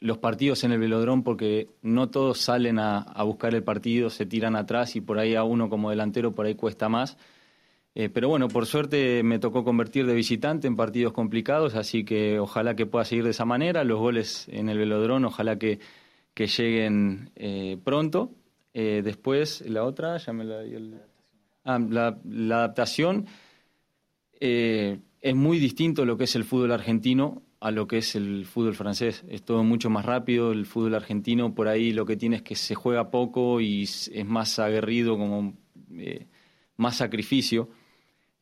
los 0.00 0.18
partidos 0.18 0.64
en 0.64 0.72
el 0.72 0.78
velodrome 0.78 1.22
porque 1.22 1.68
no 1.82 2.08
todos 2.08 2.38
salen 2.38 2.78
a, 2.78 3.22
buscar 3.24 3.54
el 3.54 3.62
partido, 3.62 4.10
se 4.10 4.26
tiran 4.26 4.56
atrás 4.56 4.96
y 4.96 5.00
por 5.00 5.18
ahí 5.18 5.34
a 5.34 5.44
uno 5.44 5.68
como 5.68 5.90
delantero 5.90 6.32
por 6.32 6.46
ahí 6.46 6.54
cuesta 6.54 6.88
más. 6.88 7.16
Pero 7.94 8.28
bueno, 8.30 8.48
por 8.48 8.64
suerte 8.64 9.22
me 9.22 9.38
tocó 9.38 9.64
convertir 9.64 10.06
de 10.06 10.14
visitante 10.14 10.66
en 10.66 10.76
partidos 10.76 11.12
complicados, 11.12 11.74
así 11.74 12.04
que 12.04 12.38
ojalá 12.38 12.74
que 12.74 12.86
pueda 12.86 13.04
seguir 13.04 13.24
de 13.24 13.30
esa 13.30 13.44
manera. 13.44 13.84
Los 13.84 13.98
goles 13.98 14.48
en 14.50 14.70
el 14.70 14.78
velodrón, 14.78 15.26
ojalá 15.26 15.58
que, 15.58 15.78
que 16.34 16.46
lleguen 16.46 17.30
eh, 17.36 17.78
pronto. 17.82 18.32
Eh, 18.74 19.02
después, 19.04 19.62
la 19.68 19.84
otra, 19.84 20.16
ya 20.16 20.32
Ah, 21.64 21.78
la, 21.78 22.18
adaptación. 22.56 23.26
eh, 24.40 24.98
es 25.20 25.36
muy 25.36 25.58
distinto 25.58 26.04
lo 26.04 26.16
que 26.16 26.24
es 26.24 26.34
el 26.34 26.44
fútbol 26.44 26.72
argentino 26.72 27.42
a 27.60 27.70
lo 27.70 27.86
que 27.86 27.98
es 27.98 28.16
el 28.16 28.44
fútbol 28.44 28.74
francés. 28.74 29.24
Es 29.28 29.42
todo 29.44 29.62
mucho 29.62 29.88
más 29.88 30.04
rápido. 30.04 30.50
El 30.50 30.66
fútbol 30.66 30.94
argentino, 30.96 31.54
por 31.54 31.68
ahí 31.68 31.92
lo 31.92 32.04
que 32.06 32.16
tiene 32.16 32.36
es 32.36 32.42
que 32.42 32.56
se 32.56 32.74
juega 32.74 33.10
poco 33.10 33.60
y 33.60 33.82
es 33.84 34.26
más 34.26 34.58
aguerrido, 34.58 35.16
como 35.16 35.54
eh, 35.96 36.26
más 36.76 36.96
sacrificio. 36.96 37.68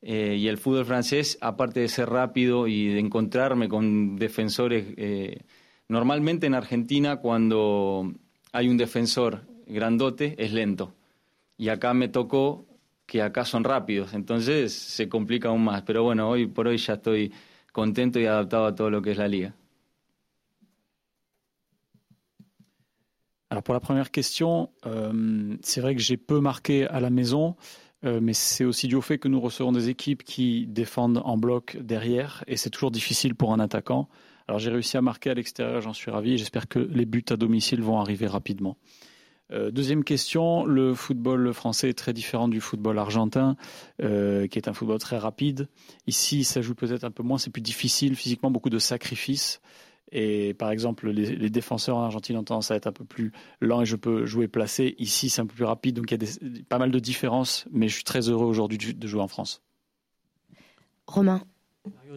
Y 0.02 0.46
el 0.48 0.56
fútbol 0.56 0.86
francés, 0.86 1.36
aparte 1.42 1.80
de 1.80 1.88
ser 1.88 2.08
rápido 2.08 2.66
y 2.66 2.88
de 2.88 3.00
encontrarme 3.00 3.68
con 3.68 4.16
defensores, 4.16 4.86
normalmente 5.90 6.46
en 6.46 6.54
Argentina 6.54 7.16
cuando 7.16 8.12
hay 8.52 8.68
un 8.68 8.76
defensor 8.76 9.42
grandote 9.66 10.34
es 10.38 10.52
lento. 10.52 10.94
Y 11.58 11.68
acá 11.68 11.92
me 11.94 12.08
tocó 12.08 12.64
que 13.06 13.20
acá 13.20 13.44
son 13.44 13.64
rápidos, 13.64 14.14
entonces 14.14 14.72
se 14.72 15.08
complica 15.08 15.48
aún 15.48 15.64
más. 15.64 15.82
Pero 15.82 16.04
bueno, 16.04 16.30
hoy 16.30 16.46
por 16.46 16.68
hoy 16.68 16.78
ya 16.78 16.94
estoy 16.94 17.32
contento 17.72 18.20
y 18.20 18.26
adaptado 18.26 18.66
a 18.66 18.74
todo 18.74 18.88
lo 18.88 19.02
que 19.02 19.10
es 19.10 19.18
la 19.18 19.26
liga. 19.26 19.54
Alors 23.50 23.64
pour 23.64 23.74
la 23.74 23.80
première 23.80 24.12
question, 24.12 24.70
euh, 24.86 25.56
c'est 25.60 25.80
vrai 25.80 25.96
que 25.96 26.00
j'ai 26.00 26.16
peu 26.16 26.40
marqué 26.40 26.86
à 26.86 27.00
la 27.00 27.10
maison, 27.10 27.56
euh, 28.04 28.20
mais 28.22 28.32
c'est 28.32 28.64
aussi 28.64 28.86
dû 28.86 28.94
au 28.94 29.00
fait 29.00 29.18
que 29.18 29.26
nous 29.26 29.40
recevons 29.40 29.72
des 29.72 29.88
équipes 29.88 30.22
qui 30.22 30.68
défendent 30.68 31.20
en 31.24 31.36
bloc 31.36 31.76
derrière, 31.80 32.44
et 32.46 32.56
c'est 32.56 32.70
toujours 32.70 32.92
difficile 32.92 33.34
pour 33.34 33.52
un 33.52 33.58
attaquant. 33.58 34.08
Alors 34.50 34.58
j'ai 34.58 34.72
réussi 34.72 34.96
à 34.96 35.00
marquer 35.00 35.30
à 35.30 35.34
l'extérieur, 35.34 35.80
j'en 35.80 35.92
suis 35.92 36.10
ravi, 36.10 36.36
j'espère 36.36 36.66
que 36.66 36.80
les 36.80 37.04
buts 37.04 37.24
à 37.30 37.36
domicile 37.36 37.82
vont 37.82 38.00
arriver 38.00 38.26
rapidement. 38.26 38.76
Euh, 39.52 39.70
deuxième 39.70 40.02
question, 40.02 40.64
le 40.64 40.92
football 40.92 41.54
français 41.54 41.90
est 41.90 41.94
très 41.94 42.12
différent 42.12 42.48
du 42.48 42.60
football 42.60 42.98
argentin, 42.98 43.54
euh, 44.02 44.48
qui 44.48 44.58
est 44.58 44.66
un 44.66 44.72
football 44.72 44.98
très 44.98 45.18
rapide. 45.18 45.68
Ici, 46.08 46.42
ça 46.42 46.62
joue 46.62 46.74
peut-être 46.74 47.04
un 47.04 47.12
peu 47.12 47.22
moins, 47.22 47.38
c'est 47.38 47.50
plus 47.50 47.62
difficile, 47.62 48.16
physiquement 48.16 48.50
beaucoup 48.50 48.70
de 48.70 48.80
sacrifices. 48.80 49.60
Et 50.10 50.52
par 50.54 50.72
exemple, 50.72 51.08
les, 51.10 51.48
défenseurs 51.48 51.98
en 51.98 52.02
Argentine 52.02 52.36
ont 52.36 52.42
tendance 52.42 52.72
à 52.72 52.74
être 52.74 52.88
un 52.88 52.92
peu 52.92 53.04
plus 53.04 53.30
lents 53.60 53.82
et 53.82 53.86
je 53.86 53.94
peux 53.94 54.26
jouer 54.26 54.48
placé. 54.48 54.96
Ici, 54.98 55.30
c'est 55.30 55.42
un 55.42 55.46
peu 55.46 55.54
plus 55.54 55.64
rapide, 55.64 55.94
donc 55.94 56.10
il 56.10 56.20
y 56.20 56.26
a 56.26 56.64
pas 56.68 56.78
mal 56.78 56.90
de 56.90 56.98
différences, 56.98 57.66
mais 57.70 57.86
je 57.86 57.94
suis 57.94 58.04
très 58.04 58.28
heureux 58.28 58.46
aujourd'hui 58.46 58.78
de 58.78 59.06
jouer 59.06 59.20
en 59.20 59.28
France. 59.28 59.62
Romain, 61.06 61.40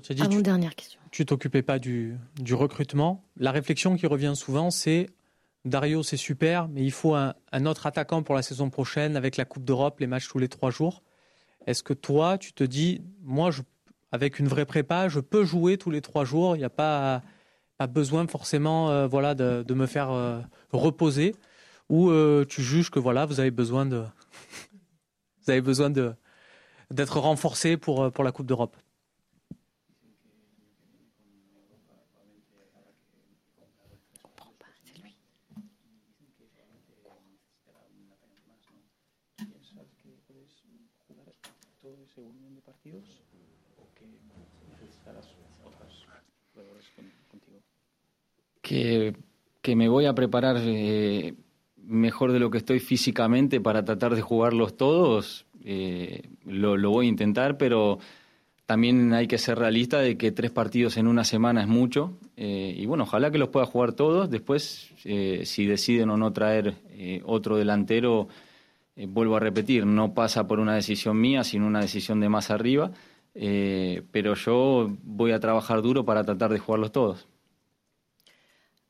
tu 0.02 0.14
dit, 0.14 0.22
tu- 0.22 0.22
avant-dernière 0.24 0.76
question. 0.76 1.00
tu 1.12 1.26
t'occupais 1.26 1.62
pas 1.62 1.80
du, 1.80 2.18
du 2.42 2.54
recrutement. 2.54 3.24
La 3.38 3.52
réflexion 3.52 3.96
qui 3.96 4.08
revient 4.08 4.34
souvent, 4.36 4.70
c'est 4.72 5.10
Dario, 5.66 6.04
c'est 6.04 6.18
super, 6.18 6.68
mais 6.68 6.84
il 6.84 6.92
faut 6.92 7.16
un, 7.16 7.34
un 7.52 7.66
autre 7.66 7.86
attaquant 7.86 8.24
pour 8.24 8.36
la 8.36 8.42
saison 8.42 8.70
prochaine 8.70 9.16
avec 9.16 9.38
la 9.38 9.46
Coupe 9.46 9.64
d'Europe, 9.64 10.00
les 10.00 10.08
matchs 10.08 10.28
tous 10.28 10.40
les 10.40 10.50
trois 10.50 10.72
jours. 10.72 11.04
Est-ce 11.66 11.84
que 11.84 11.94
toi, 11.94 12.38
tu 12.38 12.52
te 12.54 12.64
dis, 12.64 13.02
moi, 13.22 13.50
je, 13.52 13.62
avec 14.12 14.40
une 14.40 14.48
vraie 14.48 14.66
prépa, 14.66 15.08
je 15.08 15.22
peux 15.22 15.46
jouer 15.46 15.78
tous 15.78 15.90
les 15.92 16.02
trois 16.02 16.26
jours, 16.26 16.56
il 16.56 16.60
n'y 16.60 16.66
a 16.66 16.70
pas, 16.70 17.22
pas 17.78 17.88
besoin 17.88 18.28
forcément 18.28 18.90
euh, 18.90 19.08
voilà, 19.08 19.36
de, 19.36 19.64
de 19.66 19.74
me 19.74 19.86
faire 19.86 20.12
euh, 20.12 20.42
reposer, 20.74 21.34
ou 21.90 22.10
euh, 22.10 22.44
tu 22.44 22.62
juges 22.62 22.90
que 22.92 23.00
voilà, 23.00 23.26
vous 23.26 23.40
avez 23.40 23.52
besoin 23.52 23.86
de, 23.86 24.04
vous 25.44 25.50
avez 25.52 25.62
besoin 25.62 25.90
de 25.90 26.14
d'être 26.92 27.20
renforcé 27.20 27.76
pour, 27.78 28.12
pour 28.12 28.24
la 28.24 28.32
Coupe 28.32 28.46
d'Europe? 28.46 28.76
Que, 48.64 49.14
me 49.76 49.88
voy 49.88 50.06
a 50.06 50.16
preparar 50.16 50.58
eh, 50.60 51.36
mejor 51.78 52.32
de 52.32 52.40
lo 52.40 52.50
que 52.50 52.58
estoy 52.58 52.80
físicamente 52.80 53.60
para 53.60 53.86
tratar 53.86 54.16
de 54.16 54.22
jugarlos 54.22 54.76
todos, 54.78 55.46
eh, 55.64 56.30
lo, 56.46 56.90
voy 56.90 57.06
a 57.06 57.10
intentar, 57.10 57.58
pero 57.58 58.00
también 58.66 59.14
hay 59.14 59.28
que 59.28 59.38
ser 59.38 59.60
realista 59.60 60.00
de 60.00 60.18
que 60.18 60.32
tres 60.32 60.52
partidos 60.52 60.98
en 60.98 61.08
una 61.08 61.26
semana 61.26 61.62
es 61.62 61.68
mucho. 61.68 62.18
eh, 62.38 62.74
y 62.76 62.86
bueno, 62.86 63.04
ojalá 63.04 63.30
que 63.32 63.38
los 63.38 63.50
pueda 63.50 63.66
jugar 63.66 63.94
todos. 63.94 64.30
Después, 64.30 64.92
si 64.96 65.66
deciden 65.66 66.10
o 66.10 66.18
no 66.18 66.32
traer 66.32 66.76
otro 67.26 67.58
delantero, 67.58 68.30
vuelvo 68.96 69.36
a 69.36 69.40
repetir, 69.42 69.86
no 69.86 70.14
pasa 70.14 70.48
por 70.48 70.60
una 70.60 70.76
decisión 70.76 71.20
mía, 71.20 71.44
sino 71.44 71.68
una 71.68 71.82
decisión 71.82 72.22
de 72.22 72.30
más 72.30 72.50
arriba. 72.50 72.92
pero 73.34 74.36
yo 74.36 74.90
voy 75.04 75.32
a 75.34 75.40
trabajar 75.40 75.82
duro 75.82 76.06
para 76.06 76.24
tratar 76.24 76.52
de 76.52 76.60
jugarlos 76.60 76.92
todos. 76.94 77.28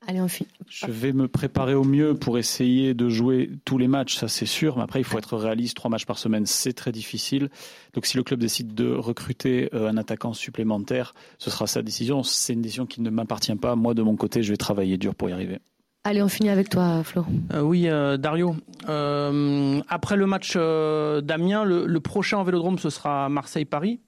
Allez, 0.08 0.22
on 0.22 0.28
finit. 0.28 0.50
Je 0.70 0.88
vais 0.88 1.14
me 1.14 1.28
préparer 1.28 1.74
au 1.74 1.84
mieux 1.84 2.14
pour 2.14 2.38
essayer 2.38 2.94
de 2.94 3.10
jouer 3.10 3.52
tous 3.64 3.78
les 3.78 3.88
matchs, 3.88 4.16
ça 4.16 4.28
c'est 4.28 4.46
sûr. 4.46 4.78
Mais 4.78 4.84
après, 4.84 5.00
il 5.00 5.06
faut 5.06 5.18
être 5.18 5.38
réaliste. 5.38 5.78
Trois 5.78 5.90
matchs 5.90 6.06
par 6.06 6.18
semaine, 6.18 6.46
c'est 6.46 6.74
très 6.74 6.92
difficile. 6.92 7.50
Donc, 7.94 8.06
si 8.06 8.18
le 8.18 8.24
club 8.24 8.40
décide 8.40 8.74
de 8.74 8.92
recruter 8.94 9.70
euh, 9.74 9.90
un 9.90 9.98
attaquant 9.98 10.34
supplémentaire, 10.34 11.14
ce 11.38 11.50
sera 11.50 11.68
sa 11.68 11.82
décision. 11.82 12.24
C'est 12.24 12.54
une 12.54 12.62
décision 12.62 12.86
qui 12.86 13.02
ne 13.02 13.10
m'appartient 13.10 13.56
pas. 13.56 13.76
Moi, 13.76 13.94
de 13.94 14.02
mon 14.02 14.16
côté, 14.16 14.44
je 14.44 14.52
vais 14.52 14.58
travailler 14.58 14.98
dur 14.98 15.16
pour 15.16 15.30
y 15.30 15.32
arriver. 15.32 15.60
Allez, 16.06 16.22
on 16.22 16.28
finit 16.28 16.50
avec 16.50 16.68
toi, 16.68 17.02
Flo. 17.06 17.26
Euh, 17.54 17.62
oui, 17.62 17.88
euh, 17.88 18.18
Dario. 18.18 18.58
Euh, 18.90 19.80
après 19.88 20.18
le 20.18 20.26
match 20.26 20.52
euh, 20.58 21.22
d'Amiens, 21.22 21.64
le, 21.64 21.86
le 21.86 22.00
prochain 22.02 22.40
en 22.40 22.44
Vélodrome, 22.44 22.78
ce 22.78 22.90
sera 22.90 23.30
Marseille-Paris. 23.30 24.02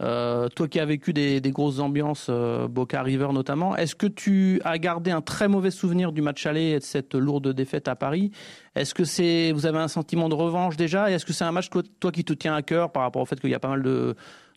Euh, 0.00 0.48
toi 0.48 0.68
qui 0.68 0.78
as 0.78 0.84
vécu 0.84 1.12
des, 1.12 1.40
grosses 1.50 1.80
ambiances, 1.80 2.28
euh, 2.30 2.68
Boca 2.68 3.02
River 3.02 3.28
notamment, 3.32 3.76
est-ce 3.76 3.96
que 3.96 4.06
tu 4.06 4.60
as 4.64 4.78
gardé 4.78 5.10
un 5.10 5.20
très 5.20 5.48
mauvais 5.48 5.72
souvenir 5.72 6.12
du 6.12 6.22
match 6.22 6.46
aller 6.46 6.70
et 6.70 6.78
de 6.78 6.84
cette 6.84 7.14
lourde 7.14 7.52
défaite 7.52 7.88
à 7.88 7.96
Paris? 7.96 8.30
Est-ce 8.76 8.94
que 8.94 9.04
c'est, 9.04 9.50
vous 9.52 9.66
avez 9.66 9.78
un 9.78 9.88
sentiment 9.88 10.28
de 10.28 10.34
revanche 10.34 10.76
déjà? 10.76 11.10
Et 11.10 11.14
est-ce 11.14 11.26
que 11.26 11.32
c'est 11.32 11.44
un 11.44 11.52
match 11.52 11.68
toi, 11.70 12.12
qui 12.12 12.24
te 12.24 12.32
tient 12.32 12.54
à 12.54 12.62
cœur 12.62 12.92
par 12.92 13.02
rapport 13.02 13.22
au 13.22 13.26
fait 13.26 13.40
qu'il 13.40 13.50
y 13.50 13.54
a 13.54 13.60
pas 13.60 13.68
mal 13.68 13.82
de, 13.82 14.14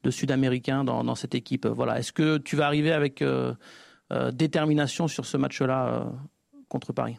Sud-Américains 0.10 0.84
dans, 0.84 1.16
cette 1.16 1.34
équipe? 1.34 1.66
Voilà. 1.66 1.98
Est-ce 1.98 2.12
que 2.12 2.38
tu 2.38 2.56
vas 2.56 2.68
arriver 2.68 2.92
avec 2.92 3.22
euh, 3.22 3.54
détermination 4.32 5.08
sur 5.08 5.26
ce 5.26 5.38
match-là 5.38 6.06
contre 6.70 6.94
Paris? 6.94 7.18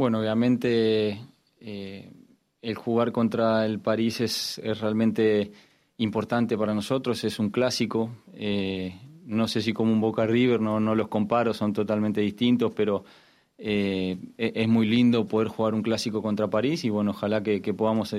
Bueno, 0.00 0.20
obviamente 0.20 1.20
eh, 1.60 2.10
el 2.62 2.74
jugar 2.74 3.12
contra 3.12 3.66
el 3.66 3.80
París 3.80 4.22
es, 4.22 4.58
es, 4.64 4.80
realmente 4.80 5.52
importante 5.98 6.56
para 6.56 6.72
nosotros, 6.72 7.22
es 7.22 7.38
un 7.38 7.50
clásico. 7.50 8.10
Eh, 8.32 8.98
no 9.26 9.46
sé 9.46 9.60
si 9.60 9.74
como 9.74 9.92
un 9.92 10.00
Boca 10.00 10.24
River, 10.24 10.58
no, 10.58 10.80
no 10.80 10.94
los 10.94 11.08
comparo, 11.08 11.52
son 11.52 11.74
totalmente 11.74 12.22
distintos, 12.22 12.72
pero 12.74 13.04
eh, 13.58 14.16
es 14.38 14.68
muy 14.68 14.86
lindo 14.86 15.26
poder 15.28 15.48
jugar 15.48 15.74
un 15.74 15.82
clásico 15.82 16.22
contra 16.22 16.48
París 16.48 16.82
y 16.86 16.88
bueno, 16.88 17.10
ojalá 17.10 17.42
que, 17.42 17.60
que 17.60 17.74
podamos 17.74 18.16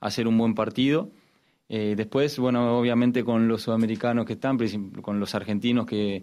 hacer 0.00 0.28
un 0.28 0.36
buen 0.36 0.54
partido. 0.54 1.08
Después, 1.66 2.38
bueno, 2.38 2.78
obviamente 2.78 3.24
con 3.24 3.48
los 3.48 3.62
sudamericanos 3.62 4.26
que 4.26 4.34
están, 4.34 4.58
con 5.00 5.18
los 5.18 5.34
argentinos 5.34 5.86
que, 5.86 6.22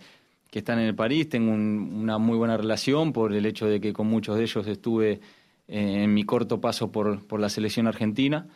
que 0.53 0.59
están 0.59 0.77
en 0.77 0.85
el 0.85 0.93
París, 0.93 1.29
tengo 1.29 1.51
un, 1.51 1.89
una 1.95 2.19
muy 2.19 2.37
buena 2.37 2.55
relación 2.55 3.11
por 3.11 3.33
el 3.33 3.43
hecho 3.47 3.65
de 3.65 3.81
que 3.81 3.91
con 3.91 4.05
muchos 4.05 4.37
de 4.37 4.43
ellos 4.43 4.67
estuve 4.67 5.13
eh, 5.67 6.03
en 6.03 6.13
mi 6.13 6.25
corto 6.25 6.61
paso 6.61 6.91
por, 6.91 7.39
la 7.39 7.49
selección 7.49 7.87
argentina. 7.87 8.47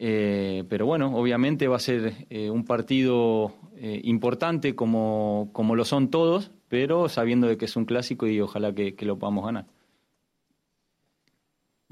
Eh, 0.00 0.64
pero 0.68 0.84
bueno, 0.84 1.16
obviamente 1.16 1.68
va 1.68 1.76
a 1.76 1.78
ser 1.78 2.26
eh, 2.28 2.50
un 2.50 2.64
partido 2.64 3.54
eh, 3.76 4.00
importante 4.02 4.74
como, 4.74 5.50
como 5.52 5.76
lo 5.76 5.84
son 5.84 6.10
todos, 6.10 6.50
pero 6.66 7.08
sabiendo 7.08 7.46
de 7.46 7.56
que 7.56 7.66
es 7.66 7.76
un 7.76 7.84
clásico 7.84 8.26
y 8.26 8.40
ojalá 8.40 8.74
que, 8.74 8.96
que 8.96 9.06
lo 9.06 9.16
podamos 9.16 9.44
ganar. 9.44 9.66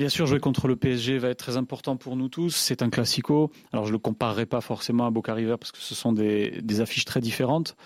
Bien 0.00 0.08
sûr, 0.08 0.24
jouer 0.24 0.40
contre 0.40 0.66
le 0.66 0.76
PSG 0.76 1.18
va 1.18 1.28
être 1.28 1.36
très 1.36 1.58
important 1.58 1.98
pour 1.98 2.16
nous 2.16 2.30
tous. 2.30 2.56
C'est 2.56 2.80
un 2.80 2.88
classico. 2.88 3.50
Alors, 3.70 3.84
je 3.84 3.90
ne 3.90 3.96
le 3.96 3.98
comparerai 3.98 4.46
pas 4.46 4.62
forcément 4.62 5.04
à 5.04 5.10
Boca 5.10 5.34
River 5.34 5.56
parce 5.60 5.72
que 5.72 5.78
ce 5.78 5.94
sont 5.94 6.14
des, 6.14 6.62
des 6.62 6.80
affiches 6.80 7.04
très 7.04 7.20
différentes, 7.20 7.76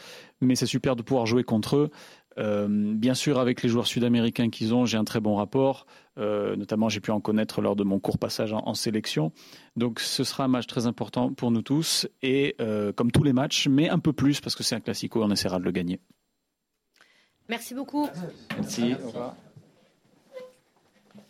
mais 0.40 0.54
c'est 0.54 0.64
super 0.64 0.94
de 0.94 1.02
pouvoir 1.02 1.26
jouer 1.26 1.42
contre 1.42 1.74
eux. 1.74 1.90
Euh, 2.38 2.68
bien 2.70 3.14
sûr, 3.14 3.40
avec 3.40 3.64
les 3.64 3.68
joueurs 3.68 3.88
sud-américains 3.88 4.48
qu'ils 4.48 4.74
ont, 4.74 4.86
j'ai 4.86 4.96
un 4.96 5.02
très 5.02 5.18
bon 5.18 5.34
rapport. 5.34 5.86
Euh, 6.16 6.54
notamment, 6.54 6.88
j'ai 6.88 7.00
pu 7.00 7.10
en 7.10 7.20
connaître 7.20 7.60
lors 7.60 7.74
de 7.74 7.82
mon 7.82 7.98
court 7.98 8.18
passage 8.18 8.52
en, 8.52 8.62
en, 8.64 8.74
sélection. 8.74 9.32
Donc, 9.74 9.98
ce 9.98 10.22
sera 10.22 10.44
un 10.44 10.48
match 10.48 10.68
très 10.68 10.86
important 10.86 11.32
pour 11.32 11.50
nous 11.50 11.62
tous. 11.62 12.06
Et 12.22 12.54
euh, 12.60 12.92
comme 12.92 13.10
tous 13.10 13.24
les 13.24 13.32
matchs, 13.32 13.66
mais 13.66 13.88
un 13.88 13.98
peu 13.98 14.12
plus 14.12 14.40
parce 14.40 14.54
que 14.54 14.62
c'est 14.62 14.76
un 14.76 14.80
classico, 14.80 15.20
on 15.20 15.32
essaiera 15.32 15.58
de 15.58 15.64
le 15.64 15.72
gagner. 15.72 15.98
Merci 17.48 17.74
beaucoup. 17.74 18.06
Merci. 18.56 18.94
Au 19.02 19.08
revoir. 19.08 19.34